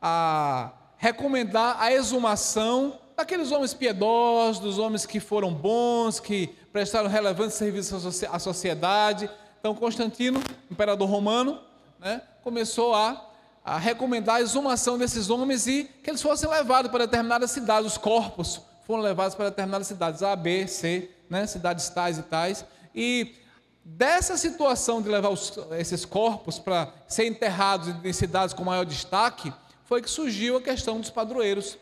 [0.00, 7.56] a recomendar a exumação daqueles homens piedosos, dos homens que foram bons, que prestaram relevantes
[7.56, 9.30] serviços à sociedade.
[9.58, 11.60] Então, Constantino, imperador romano,
[11.98, 13.30] né, começou a,
[13.62, 17.98] a recomendar a exumação desses homens e que eles fossem levados para determinadas cidades, os
[17.98, 22.64] corpos foram levados para determinadas cidades, A, B, C, né, cidades tais e tais.
[22.94, 23.36] E
[23.84, 29.52] dessa situação de levar os, esses corpos para ser enterrados em cidades com maior destaque,
[29.84, 31.76] foi que surgiu a questão dos padroeiros.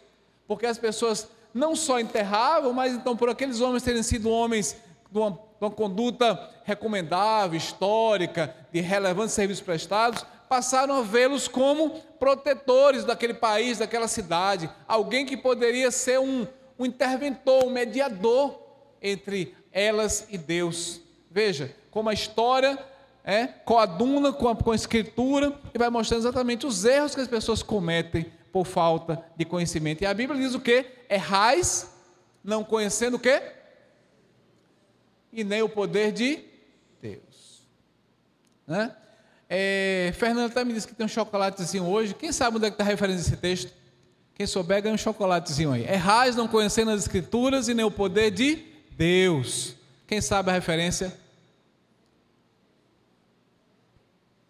[0.48, 4.76] Porque as pessoas não só enterravam, mas então por aqueles homens terem sido homens
[5.12, 12.00] de uma, de uma conduta recomendável, histórica, de relevantes serviços prestados, passaram a vê-los como
[12.18, 16.46] protetores daquele país, daquela cidade, alguém que poderia ser um,
[16.78, 18.58] um interventor, um mediador
[19.02, 21.00] entre elas e Deus.
[21.30, 22.78] Veja como a história
[23.22, 27.28] é, coaduna com a, com a escritura e vai mostrando exatamente os erros que as
[27.28, 30.02] pessoas cometem por falta de conhecimento.
[30.02, 30.86] E a Bíblia diz o que?
[31.08, 31.90] Errais,
[32.42, 33.42] não conhecendo o que?
[35.32, 36.44] E nem o poder de
[37.00, 37.62] Deus.
[38.66, 38.94] Né?
[39.48, 42.14] É, Fernando até me disse que tem um chocolatezinho hoje.
[42.14, 43.72] Quem sabe onde é que está a referência desse texto?
[44.34, 45.82] Quem souber, ganha um chocolatezinho aí.
[45.82, 49.74] Errais não conhecendo as escrituras e nem o poder de Deus.
[50.06, 51.12] Quem sabe a referência?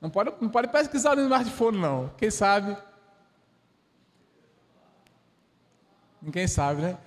[0.01, 2.11] Não pode, não pode pesquisar no smartphone, não.
[2.17, 2.77] Quem sabe?
[6.21, 6.99] Ninguém sabe, né?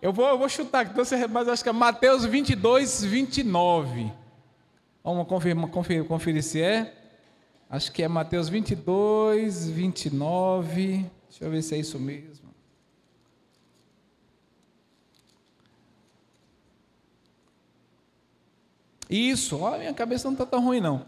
[0.00, 0.94] Eu vou, eu vou chutar aqui,
[1.30, 4.10] mas acho que é Mateus 22, 29.
[5.04, 6.94] Vamos conferir, conferir, conferir se é.
[7.68, 11.06] Acho que é Mateus 22, 29.
[11.28, 12.50] Deixa eu ver se é isso mesmo.
[19.08, 21.04] Isso, olha, minha cabeça não está tão ruim, não.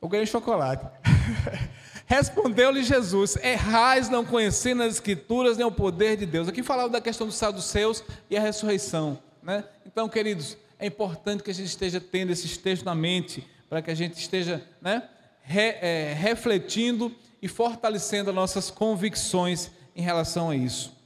[0.00, 0.86] Eu ganhei chocolate.
[2.06, 6.48] Respondeu-lhe Jesus: Errais não conhecendo as Escrituras nem o poder de Deus.
[6.48, 9.18] Aqui falava da questão dos seus e a ressurreição.
[9.42, 9.64] Né?
[9.86, 13.90] Então, queridos, é importante que a gente esteja tendo esses textos na mente, para que
[13.90, 15.08] a gente esteja né,
[15.42, 20.96] re, é, refletindo e fortalecendo as nossas convicções em relação a isso.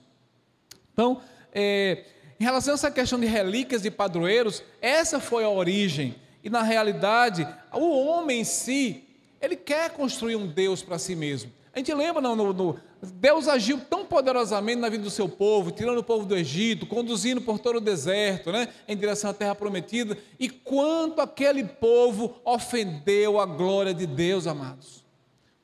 [0.92, 1.20] Então,
[1.52, 2.04] é,
[2.38, 6.14] em relação a essa questão de relíquias e padroeiros, essa foi a origem.
[6.44, 9.06] E na realidade, o homem em si,
[9.46, 11.50] ele quer construir um Deus para si mesmo.
[11.76, 15.70] A gente lembra, não, no, no, Deus agiu tão poderosamente na vida do seu povo,
[15.70, 19.54] tirando o povo do Egito, conduzindo por todo o deserto, né, em direção à terra
[19.54, 25.04] prometida, e quanto aquele povo ofendeu a glória de Deus, amados.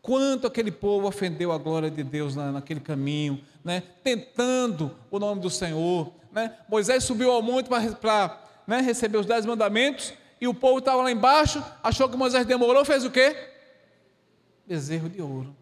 [0.03, 5.40] Quanto aquele povo ofendeu a glória de Deus na, naquele caminho, né, tentando o nome
[5.40, 6.12] do Senhor.
[6.31, 6.53] Né?
[6.68, 11.11] Moisés subiu ao monte para né, receber os dez mandamentos, e o povo estava lá
[11.11, 13.52] embaixo, achou que Moisés demorou, fez o quê?
[14.66, 15.55] Bezerro de ouro.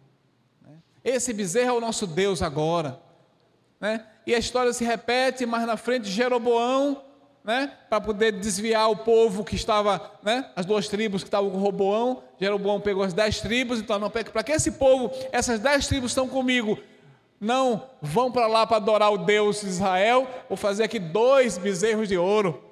[0.61, 0.77] Né?
[1.03, 2.99] Esse bezerro é o nosso Deus agora.
[3.79, 4.05] Né?
[4.25, 7.03] E a história se repete, mais na frente, Jeroboão,
[7.43, 7.71] né?
[7.89, 10.49] para poder desviar o povo que estava, né?
[10.55, 14.43] as duas tribos que estavam com Roboão, Jeroboão pegou as dez tribos, então não, para
[14.43, 16.77] que esse povo, essas dez tribos estão comigo,
[17.39, 22.07] não vão para lá para adorar o Deus de Israel, vou fazer aqui dois bezerros
[22.07, 22.63] de ouro,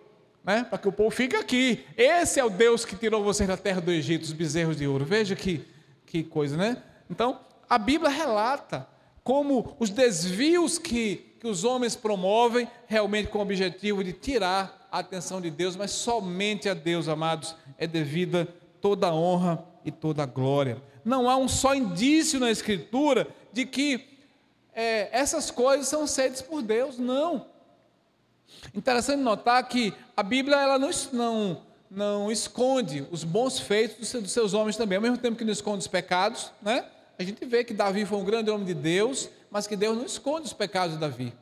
[0.43, 0.63] né?
[0.69, 1.83] para que o povo fique aqui.
[1.97, 5.03] Esse é o Deus que tirou vocês da terra do Egito, os bezerros de ouro.
[5.03, 5.65] Veja que
[6.10, 6.82] que coisa, né?
[7.08, 8.88] Então, a Bíblia relata
[9.24, 15.00] como os desvios que, que os homens promovem, realmente com o objetivo de tirar a
[15.00, 18.48] atenção de Deus, mas somente a Deus, amados, é devida
[18.82, 20.82] toda a honra e toda a glória.
[21.06, 24.17] Não há um só indício na Escritura de que
[24.74, 27.45] é, essas coisas são feitas por Deus, não.
[28.74, 34.54] Interessante notar que a Bíblia ela não, não não esconde os bons feitos dos seus
[34.54, 36.86] homens também, ao mesmo tempo que não esconde os pecados, né?
[37.17, 40.06] A gente vê que Davi foi um grande homem de Deus, mas que Deus não
[40.06, 41.34] esconde os pecados de Davi.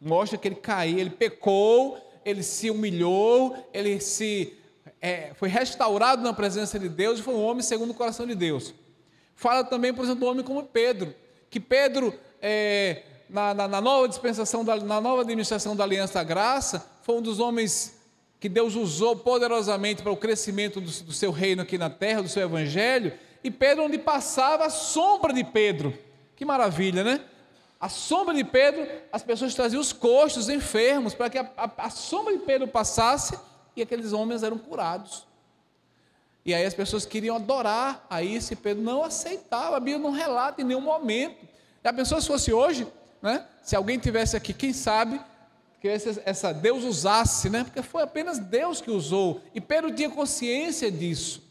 [0.00, 4.54] Mostra que ele caiu, ele pecou, ele se humilhou, ele se
[5.00, 8.34] é, foi restaurado na presença de Deus e foi um homem segundo o coração de
[8.34, 8.74] Deus.
[9.36, 11.14] Fala também, por exemplo, do homem como Pedro,
[11.48, 16.24] que Pedro, é, na, na, na, nova dispensação, da, na nova administração da Aliança da
[16.24, 17.99] Graça, foi um dos homens
[18.40, 22.28] que Deus usou poderosamente para o crescimento do, do, seu reino aqui na terra, do
[22.28, 23.12] seu evangelho,
[23.44, 25.96] e Pedro, onde passava a sombra de Pedro.
[26.34, 27.20] Que maravilha, né?
[27.78, 31.90] A sombra de Pedro, as pessoas traziam os coxos, enfermos, para que a, a, a
[31.90, 33.38] sombra de Pedro passasse
[33.76, 35.26] e aqueles homens eram curados.
[36.44, 40.10] E aí as pessoas queriam adorar a isso e Pedro não aceitava, a Bíblia não
[40.10, 41.46] relata em nenhum momento.
[41.84, 42.86] E a pessoa se fosse hoje,
[43.20, 43.46] né?
[43.62, 45.20] Se alguém tivesse aqui, quem sabe,
[45.80, 47.64] que essa, essa Deus usasse, né?
[47.64, 49.40] Porque foi apenas Deus que usou.
[49.54, 51.42] E Pedro tinha consciência disso.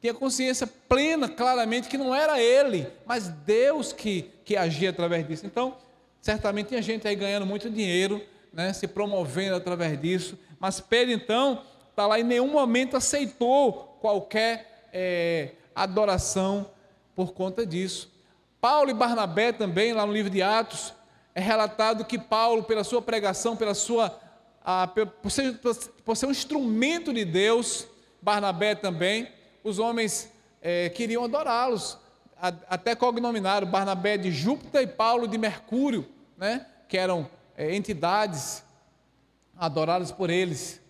[0.00, 5.46] Tinha consciência plena, claramente, que não era ele, mas Deus que, que agia através disso.
[5.46, 5.76] Então,
[6.20, 8.20] certamente tinha gente aí ganhando muito dinheiro,
[8.52, 8.72] né?
[8.72, 10.36] Se promovendo através disso.
[10.58, 16.70] Mas Pedro, então, está lá em nenhum momento aceitou qualquer é, adoração
[17.14, 18.12] por conta disso.
[18.60, 20.92] Paulo e Barnabé também, lá no livro de Atos,
[21.34, 24.18] é relatado que Paulo, pela sua pregação, pela sua,
[24.64, 25.58] a, por, ser,
[26.04, 27.88] por, ser, um instrumento de Deus,
[28.22, 29.28] Barnabé também,
[29.62, 30.30] os homens
[30.62, 31.98] é, queriam adorá-los,
[32.68, 36.06] até cognominaram Barnabé de Júpiter e Paulo de Mercúrio,
[36.36, 38.62] né, que eram é, entidades
[39.56, 40.80] adoradas por eles.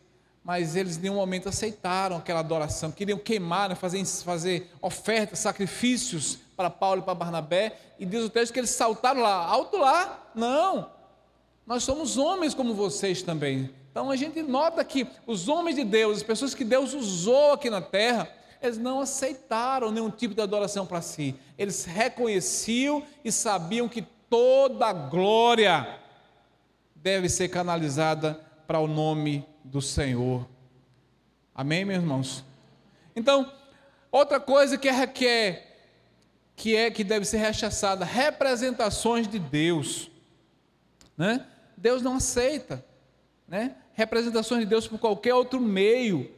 [0.45, 6.39] Mas eles em nenhum momento aceitaram aquela adoração, queriam queimar, né, fazer, fazer ofertas, sacrifícios
[6.55, 10.31] para Paulo e para Barnabé, e diz o texto que eles saltaram lá, alto lá,
[10.35, 10.91] não,
[11.67, 13.71] nós somos homens como vocês também.
[13.91, 17.71] Então a gente nota que os homens de Deus, as pessoas que Deus usou aqui
[17.71, 18.29] na terra,
[18.61, 21.35] eles não aceitaram nenhum tipo de adoração para si.
[21.57, 26.01] Eles reconheciam e sabiam que toda glória
[26.95, 30.47] deve ser canalizada para o nome do Senhor.
[31.55, 32.45] Amém, meus irmãos?
[33.17, 33.51] Então,
[34.13, 35.71] outra coisa que é, que é
[36.57, 40.11] que é que deve ser rechaçada, representações de Deus,
[41.17, 41.45] né?
[41.77, 42.85] Deus não aceita,
[43.49, 43.75] né?
[43.93, 46.31] Representações de Deus por qualquer outro meio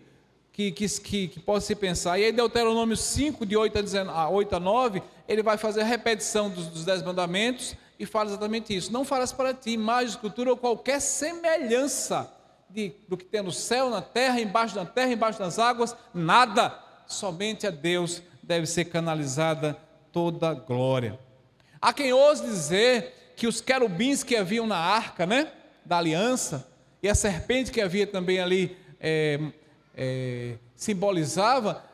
[0.53, 2.18] que, que, que, que possa se pensar.
[2.18, 5.83] E aí Deuteronômio 5, de 8 a, 19, a 8 a 9, ele vai fazer
[5.83, 8.93] a repetição dos, dos dez mandamentos e fala exatamente isso.
[8.93, 12.36] Não farás para ti imagem, escultura ou qualquer semelhança
[12.69, 16.79] de, do que tem no céu, na terra, embaixo da terra, embaixo das águas, nada.
[17.07, 19.77] Somente a Deus deve ser canalizada
[20.12, 21.19] toda glória.
[21.81, 25.53] Há quem ouse dizer que os querubins que haviam na arca, né,
[25.85, 26.69] da aliança,
[27.03, 29.39] e a serpente que havia também ali é,
[29.95, 31.85] é, simbolizava,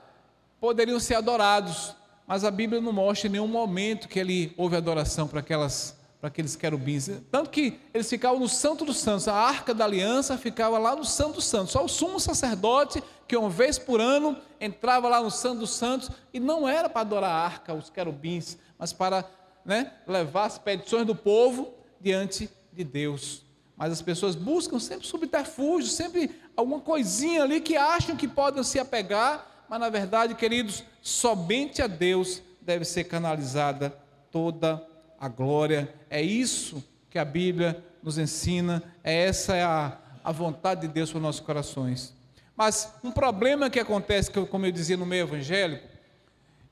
[0.61, 1.95] poderiam ser adorados,
[2.27, 6.29] mas a Bíblia não mostra em nenhum momento que ele houve adoração para aquelas para
[6.29, 7.11] aqueles querubins.
[7.33, 11.05] Tanto que eles ficavam no Santo dos Santos, a arca da aliança ficava lá no
[11.05, 11.73] Santo dos Santos.
[11.73, 16.13] Só o sumo sacerdote, que uma vez por ano entrava lá no Santo dos Santos,
[16.33, 19.29] e não era para adorar a arca, os querubins, mas para
[19.65, 23.43] né, levar as petições do povo diante de Deus.
[23.77, 28.79] Mas as pessoas buscam sempre subterfúgio, sempre alguma coisinha ali que acham que podem se
[28.79, 33.93] apegar, mas na verdade, queridos, somente a Deus deve ser canalizada
[34.31, 34.92] toda a
[35.23, 35.95] a glória.
[36.11, 41.11] É isso que a Bíblia nos ensina, é essa é a, a vontade de Deus
[41.11, 42.13] para os nossos corações.
[42.57, 45.87] Mas um problema que acontece, como eu dizia no meio evangélico,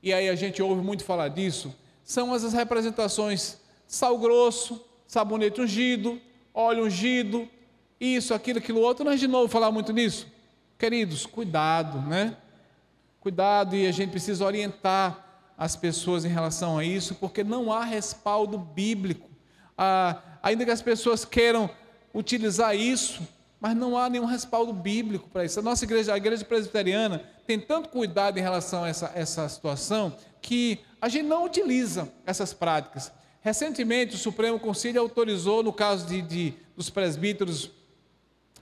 [0.03, 1.73] e aí a gente ouve muito falar disso,
[2.03, 6.19] são as representações sal grosso, sabonete ungido,
[6.53, 7.47] óleo ungido,
[8.01, 9.05] isso, aquilo, aquilo outro.
[9.05, 10.27] Nós de novo falar muito nisso.
[10.77, 12.35] Queridos, cuidado, né?
[13.21, 15.30] Cuidado e a gente precisa orientar
[15.61, 19.29] as pessoas em relação a isso, porque não há respaldo bíblico.
[19.77, 21.69] Ah, ainda que as pessoas queiram
[22.11, 23.21] utilizar isso,
[23.59, 25.59] mas não há nenhum respaldo bíblico para isso.
[25.59, 30.17] A nossa igreja, a igreja presbiteriana, tem tanto cuidado em relação a essa, essa situação
[30.41, 33.11] que a gente não utiliza essas práticas.
[33.39, 37.69] Recentemente, o Supremo Conselho autorizou, no caso de, de dos presbíteros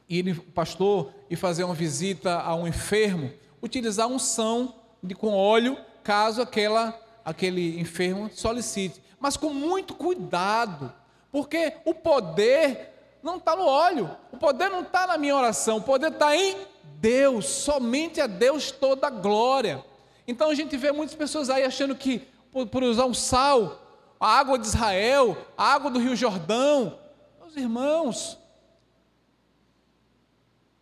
[0.10, 3.32] irem, pastor, e fazer uma visita a um enfermo,
[3.62, 5.78] utilizar unção de, com óleo
[6.10, 9.00] caso aquela, aquele enfermo solicite.
[9.20, 10.92] Mas com muito cuidado,
[11.32, 15.84] porque o poder não está no óleo, o poder não está na minha oração, o
[15.84, 19.86] poder está em Deus, somente a Deus toda a glória.
[20.28, 23.80] Então a gente vê muitas pessoas aí achando que, por, por usar um sal,
[24.20, 26.98] a água de Israel, a água do Rio Jordão,
[27.40, 28.36] meus irmãos,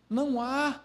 [0.08, 0.80] não há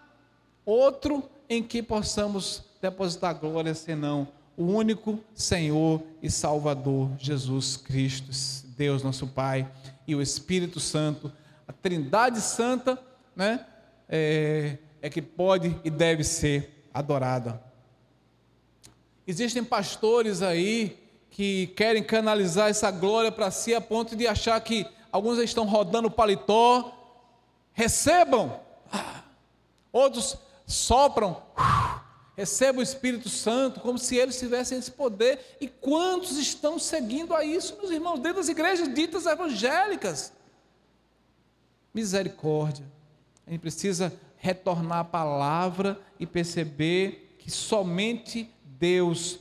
[0.66, 4.28] outro em que possamos depositar glória senão
[4.58, 8.30] o único Senhor e Salvador, Jesus Cristo,
[8.76, 9.66] Deus nosso Pai
[10.06, 11.32] e o Espírito Santo,
[11.66, 13.02] a Trindade Santa,
[13.34, 13.64] né,
[14.06, 17.58] é, é que pode e deve ser adorada.
[19.26, 20.98] Existem pastores aí
[21.30, 26.10] que querem canalizar essa glória para si a ponto de achar que alguns estão rodando
[26.10, 26.92] paletó,
[27.72, 28.60] recebam,
[29.90, 31.42] outros sopram,
[32.36, 35.56] receba o Espírito Santo, como se eles tivessem esse poder.
[35.60, 40.32] E quantos estão seguindo a isso, meus irmãos, dentro das igrejas ditas evangélicas?
[41.92, 42.84] Misericórdia.
[43.46, 49.38] A gente precisa retornar à palavra e perceber que somente Deus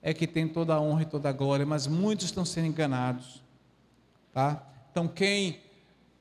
[0.00, 3.42] é que tem toda a honra e toda a glória, mas muitos estão sendo enganados.
[4.32, 4.64] Tá?
[4.90, 5.60] Então, quem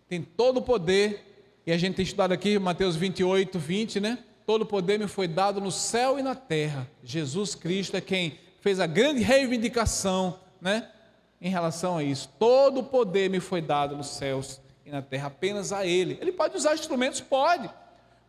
[0.07, 4.23] tem todo o poder, e a gente tem estudado aqui Mateus 28, 20, né?
[4.45, 6.87] Todo poder me foi dado no céu e na terra.
[7.03, 10.89] Jesus Cristo é quem fez a grande reivindicação, né?
[11.41, 15.73] Em relação a isso, todo poder me foi dado nos céus e na terra, apenas
[15.73, 16.17] a Ele.
[16.21, 17.19] Ele pode usar instrumentos?
[17.19, 17.69] Pode,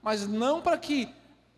[0.03, 1.09] mas não para que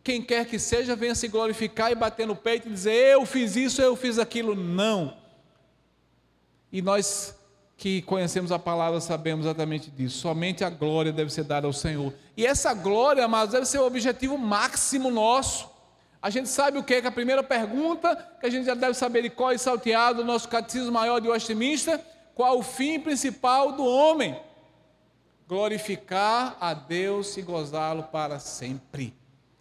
[0.03, 3.57] quem quer que seja venha se glorificar e bater no peito e dizer eu fiz
[3.57, 4.55] isso, eu fiz aquilo.
[4.55, 5.17] Não.
[6.73, 7.38] E nós
[7.79, 10.19] que conhecemos a palavra sabemos exatamente disso.
[10.19, 12.13] Somente a glória deve ser dada ao Senhor.
[12.37, 15.71] E essa glória, amados, deve ser o objetivo máximo nosso.
[16.21, 18.95] A gente sabe o que é que a primeira pergunta, que a gente já deve
[18.95, 21.99] saber de qual é salteado o nosso catecismo maior de Westminster,
[22.35, 24.37] qual o fim principal do homem?
[25.49, 29.15] glorificar a Deus e gozá-lo para sempre.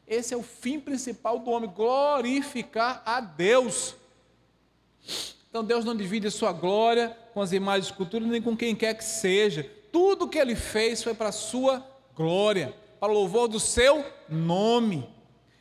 [0.06, 3.96] Esse é o fim principal do homem, glorificar a Deus.
[5.50, 8.76] Então Deus não divide a sua glória com as imagens de escultura nem com quem
[8.76, 9.64] quer que seja.
[9.92, 11.86] Tudo que ele fez foi para a sua
[12.16, 15.08] glória, para o louvor do seu nome.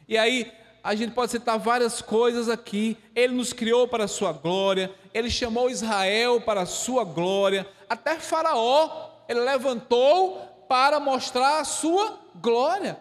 [0.09, 0.51] E aí,
[0.83, 2.97] a gente pode citar várias coisas aqui.
[3.14, 8.18] Ele nos criou para a sua glória, ele chamou Israel para a sua glória, até
[8.18, 12.99] Faraó ele levantou para mostrar a sua glória.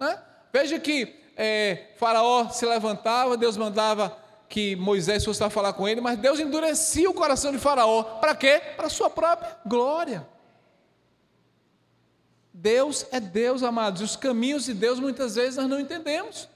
[0.00, 0.18] Né?
[0.50, 4.16] Veja que é, Faraó se levantava, Deus mandava
[4.48, 8.02] que Moisés fosse lá falar com ele, mas Deus endurecia o coração de Faraó.
[8.02, 8.60] Para quê?
[8.76, 10.26] Para sua própria glória.
[12.52, 16.48] Deus é Deus, amados, e os caminhos de Deus muitas vezes nós não entendemos.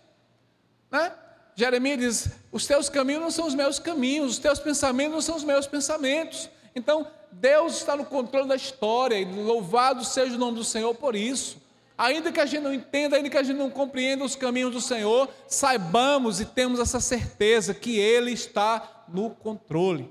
[0.91, 1.13] Né?
[1.55, 5.37] Jeremias diz: Os teus caminhos não são os meus caminhos, os teus pensamentos não são
[5.37, 6.49] os meus pensamentos.
[6.75, 11.15] Então, Deus está no controle da história, e louvado seja o nome do Senhor por
[11.15, 11.60] isso.
[12.01, 14.81] Ainda que a gente não entenda, ainda que a gente não compreenda os caminhos do
[14.81, 20.11] Senhor, saibamos e temos essa certeza que Ele está no controle.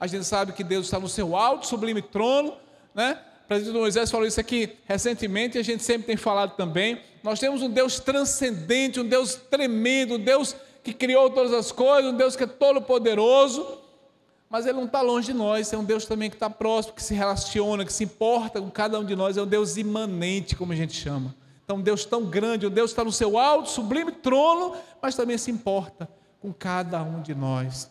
[0.00, 2.56] A gente sabe que Deus está no seu alto, sublime trono,
[2.94, 3.20] né?
[3.44, 6.98] O presidente Moisés falou isso aqui recentemente e a gente sempre tem falado também.
[7.22, 12.10] Nós temos um Deus transcendente, um Deus tremendo, um Deus que criou todas as coisas,
[12.10, 13.82] um Deus que é todo poderoso
[14.50, 17.02] mas Ele não está longe de nós, é um Deus também que está próximo, que
[17.02, 20.72] se relaciona, que se importa com cada um de nós, é um Deus imanente, como
[20.72, 21.34] a gente chama.
[21.64, 25.36] Então, um Deus tão grande, um Deus está no seu alto, sublime trono, mas também
[25.36, 26.08] se importa
[26.40, 27.90] com cada um de nós.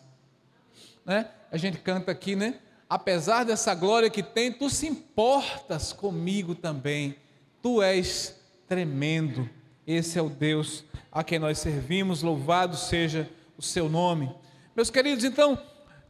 [1.04, 1.28] Né?
[1.50, 2.58] A gente canta aqui, né?
[2.90, 7.14] Apesar dessa glória que tem, tu se importas comigo também.
[7.62, 8.34] Tu és
[8.66, 9.48] tremendo.
[9.86, 14.34] Esse é o Deus a quem nós servimos, louvado seja o seu nome.
[14.74, 15.58] Meus queridos, então,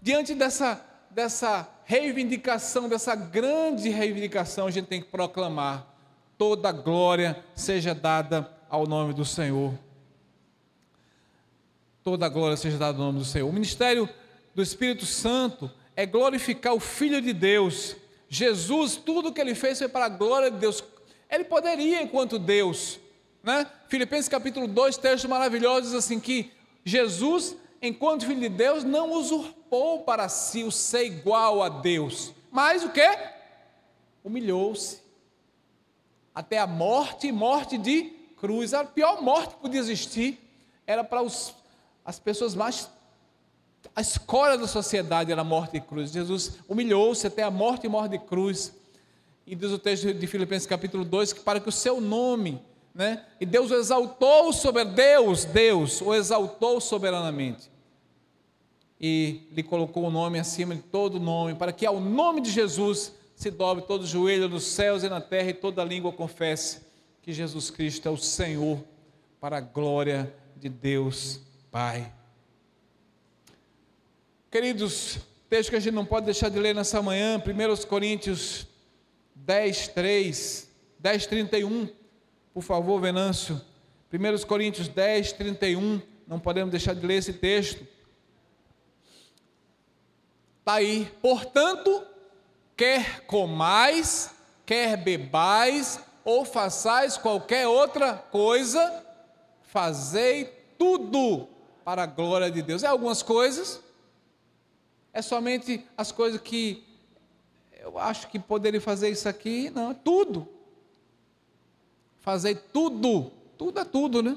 [0.08, 5.86] diante dessa, dessa reivindicação, dessa grande reivindicação, a gente tem que proclamar:
[6.38, 9.74] toda glória seja dada ao nome do Senhor.
[12.02, 13.46] Toda glória seja dada ao nome do Senhor.
[13.46, 14.08] O ministério
[14.54, 17.94] do Espírito Santo é glorificar o Filho de Deus.
[18.30, 20.82] Jesus, tudo que ele fez foi para a glória de Deus.
[21.28, 22.98] Ele poderia, enquanto Deus,
[23.42, 23.66] né?
[23.88, 26.50] Filipenses capítulo 2, texto maravilhoso, diz assim: que
[26.82, 32.84] Jesus, enquanto Filho de Deus, não usurpou para si o ser igual a Deus, mas
[32.84, 33.08] o que?
[34.24, 35.00] Humilhou-se
[36.34, 38.72] até a morte e morte de cruz.
[38.72, 40.38] A pior morte que podia existir
[40.86, 41.54] era para os,
[42.04, 42.88] as pessoas mais.
[43.94, 46.12] A escória da sociedade era a morte de cruz.
[46.12, 48.72] Jesus humilhou-se até a morte e morte de cruz.
[49.46, 52.62] E diz o texto de Filipenses capítulo 2 que para que o seu nome,
[52.94, 53.24] né?
[53.40, 57.70] E Deus o exaltou sobre Deus, Deus o exaltou soberanamente
[59.00, 63.14] e lhe colocou o nome acima de todo nome, para que ao nome de Jesus
[63.34, 66.80] se dobre todo o joelho nos céus e na terra e toda língua confesse
[67.22, 68.82] que Jesus Cristo é o Senhor,
[69.40, 72.12] para a glória de Deus Pai.
[74.50, 75.18] Queridos,
[75.48, 78.66] texto que a gente não pode deixar de ler nessa manhã, 1 Coríntios
[79.36, 80.68] 10, 3,
[80.98, 81.88] 10, 31,
[82.58, 83.60] por favor, Venâncio.
[84.12, 87.86] 1 Coríntios 10, 31, não podemos deixar de ler esse texto.
[90.58, 91.08] Está aí.
[91.22, 92.02] Portanto,
[92.76, 94.34] quer comais,
[94.66, 99.06] quer bebais, ou façais qualquer outra coisa,
[99.62, 100.46] fazei
[100.76, 101.46] tudo
[101.84, 102.82] para a glória de Deus.
[102.82, 103.80] É algumas coisas,
[105.12, 106.84] é somente as coisas que
[107.78, 110.57] eu acho que poderia fazer isso aqui, não, é tudo.
[112.20, 114.36] Fazer tudo, tudo é tudo, né?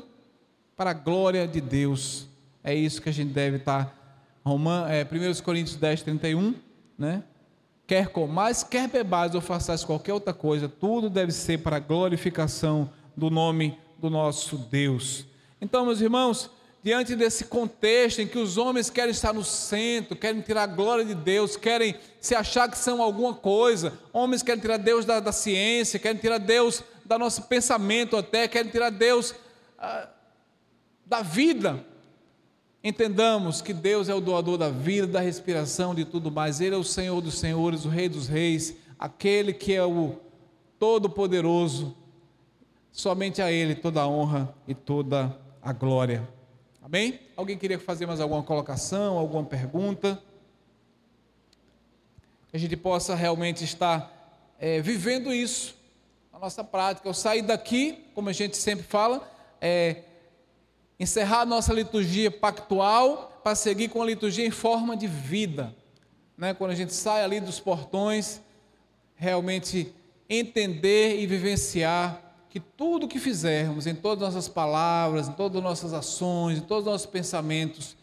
[0.75, 2.27] Para a glória de Deus.
[2.63, 4.01] É isso que a gente deve estar
[4.43, 6.55] Roman, é, 1 Coríntios 10, 31,
[6.97, 7.23] né?
[7.85, 12.89] Quer comais, quer bebais ou façais qualquer outra coisa, tudo deve ser para a glorificação
[13.15, 15.25] do nome do nosso Deus.
[15.59, 16.49] Então, meus irmãos,
[16.81, 21.05] diante desse contexto em que os homens querem estar no centro, querem tirar a glória
[21.05, 25.31] de Deus, querem se achar que são alguma coisa, homens querem tirar Deus da, da
[25.31, 26.83] ciência, querem tirar Deus
[27.17, 29.35] do nosso pensamento até, querem tirar Deus
[29.77, 30.09] ah,
[31.05, 31.85] da vida,
[32.83, 36.59] Entendamos que Deus é o doador da vida, da respiração, de tudo mais.
[36.59, 40.15] Ele é o Senhor dos senhores, o Rei dos reis, aquele que é o
[40.79, 41.95] Todo-Poderoso.
[42.91, 46.27] Somente a Ele toda a honra e toda a glória.
[46.81, 47.19] Amém?
[47.37, 50.21] Alguém queria fazer mais alguma colocação, alguma pergunta?
[52.49, 55.75] Que a gente possa realmente estar é, vivendo isso,
[56.41, 57.07] nossa prática.
[57.07, 59.31] Eu sair daqui, como a gente sempre fala,
[59.61, 59.97] é,
[60.99, 65.75] encerrar a nossa liturgia pactual para seguir com a liturgia em forma de vida.
[66.35, 66.55] Né?
[66.55, 68.41] Quando a gente sai ali dos portões,
[69.13, 69.93] realmente
[70.27, 72.19] entender e vivenciar
[72.49, 76.61] que tudo que fizermos, em todas as nossas palavras, em todas as nossas ações, em
[76.61, 77.95] todos os nossos pensamentos,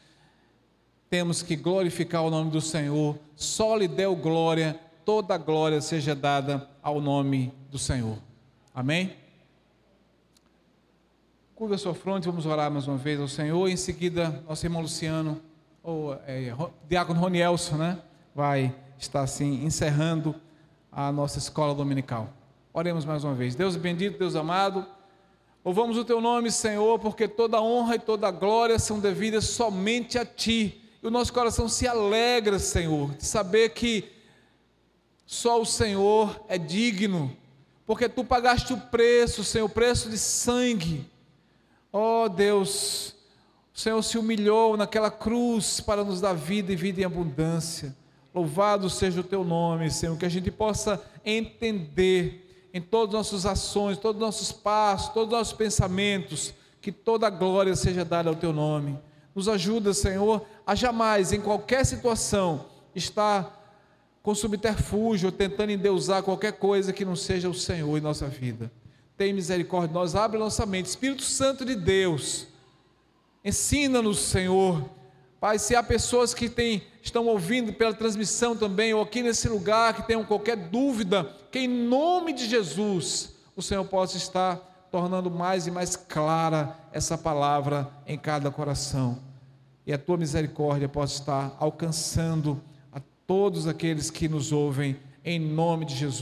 [1.10, 6.70] temos que glorificar o nome do Senhor, só lhe deu glória, toda glória seja dada
[6.80, 8.27] ao nome do Senhor.
[8.78, 9.16] Amém?
[11.56, 13.68] Curva a sua fronte, vamos orar mais uma vez ao Senhor.
[13.68, 15.42] Em seguida, nosso irmão Luciano,
[15.82, 16.54] ou é,
[16.88, 17.98] Diácono Ronielson, né?
[18.32, 20.32] Vai estar assim encerrando
[20.92, 22.32] a nossa escola dominical.
[22.72, 23.56] Oremos mais uma vez.
[23.56, 24.86] Deus bendito, Deus amado,
[25.64, 30.24] louvamos o teu nome, Senhor, porque toda honra e toda glória são devidas somente a
[30.24, 30.80] ti.
[31.02, 34.08] E o nosso coração se alegra, Senhor, de saber que
[35.26, 37.36] só o Senhor é digno,
[37.88, 41.10] porque tu pagaste o preço, Senhor, o preço de sangue.
[41.90, 43.14] Oh, Deus,
[43.74, 47.96] o Senhor se humilhou naquela cruz para nos dar vida e vida em abundância.
[48.34, 53.46] Louvado seja o teu nome, Senhor, que a gente possa entender em todas as nossas
[53.46, 58.28] ações, todos os nossos passos, todos os nossos pensamentos, que toda a glória seja dada
[58.28, 58.98] ao teu nome.
[59.34, 63.57] Nos ajuda, Senhor, a jamais, em qualquer situação, estar
[64.28, 68.70] com subterfúgio, tentando endeusar qualquer coisa que não seja o Senhor em nossa vida.
[69.16, 70.84] Tem misericórdia de nós, abre nossa mente.
[70.84, 72.46] Espírito Santo de Deus,
[73.42, 74.84] ensina-nos, Senhor.
[75.40, 79.94] Pai, se há pessoas que têm, estão ouvindo pela transmissão também, ou aqui nesse lugar,
[79.94, 84.56] que tenham qualquer dúvida, que em nome de Jesus o Senhor possa estar
[84.92, 89.26] tornando mais e mais clara essa palavra em cada coração
[89.88, 92.62] e a tua misericórdia possa estar alcançando
[93.28, 96.16] todos aqueles que nos ouvem, em nome de Jesus.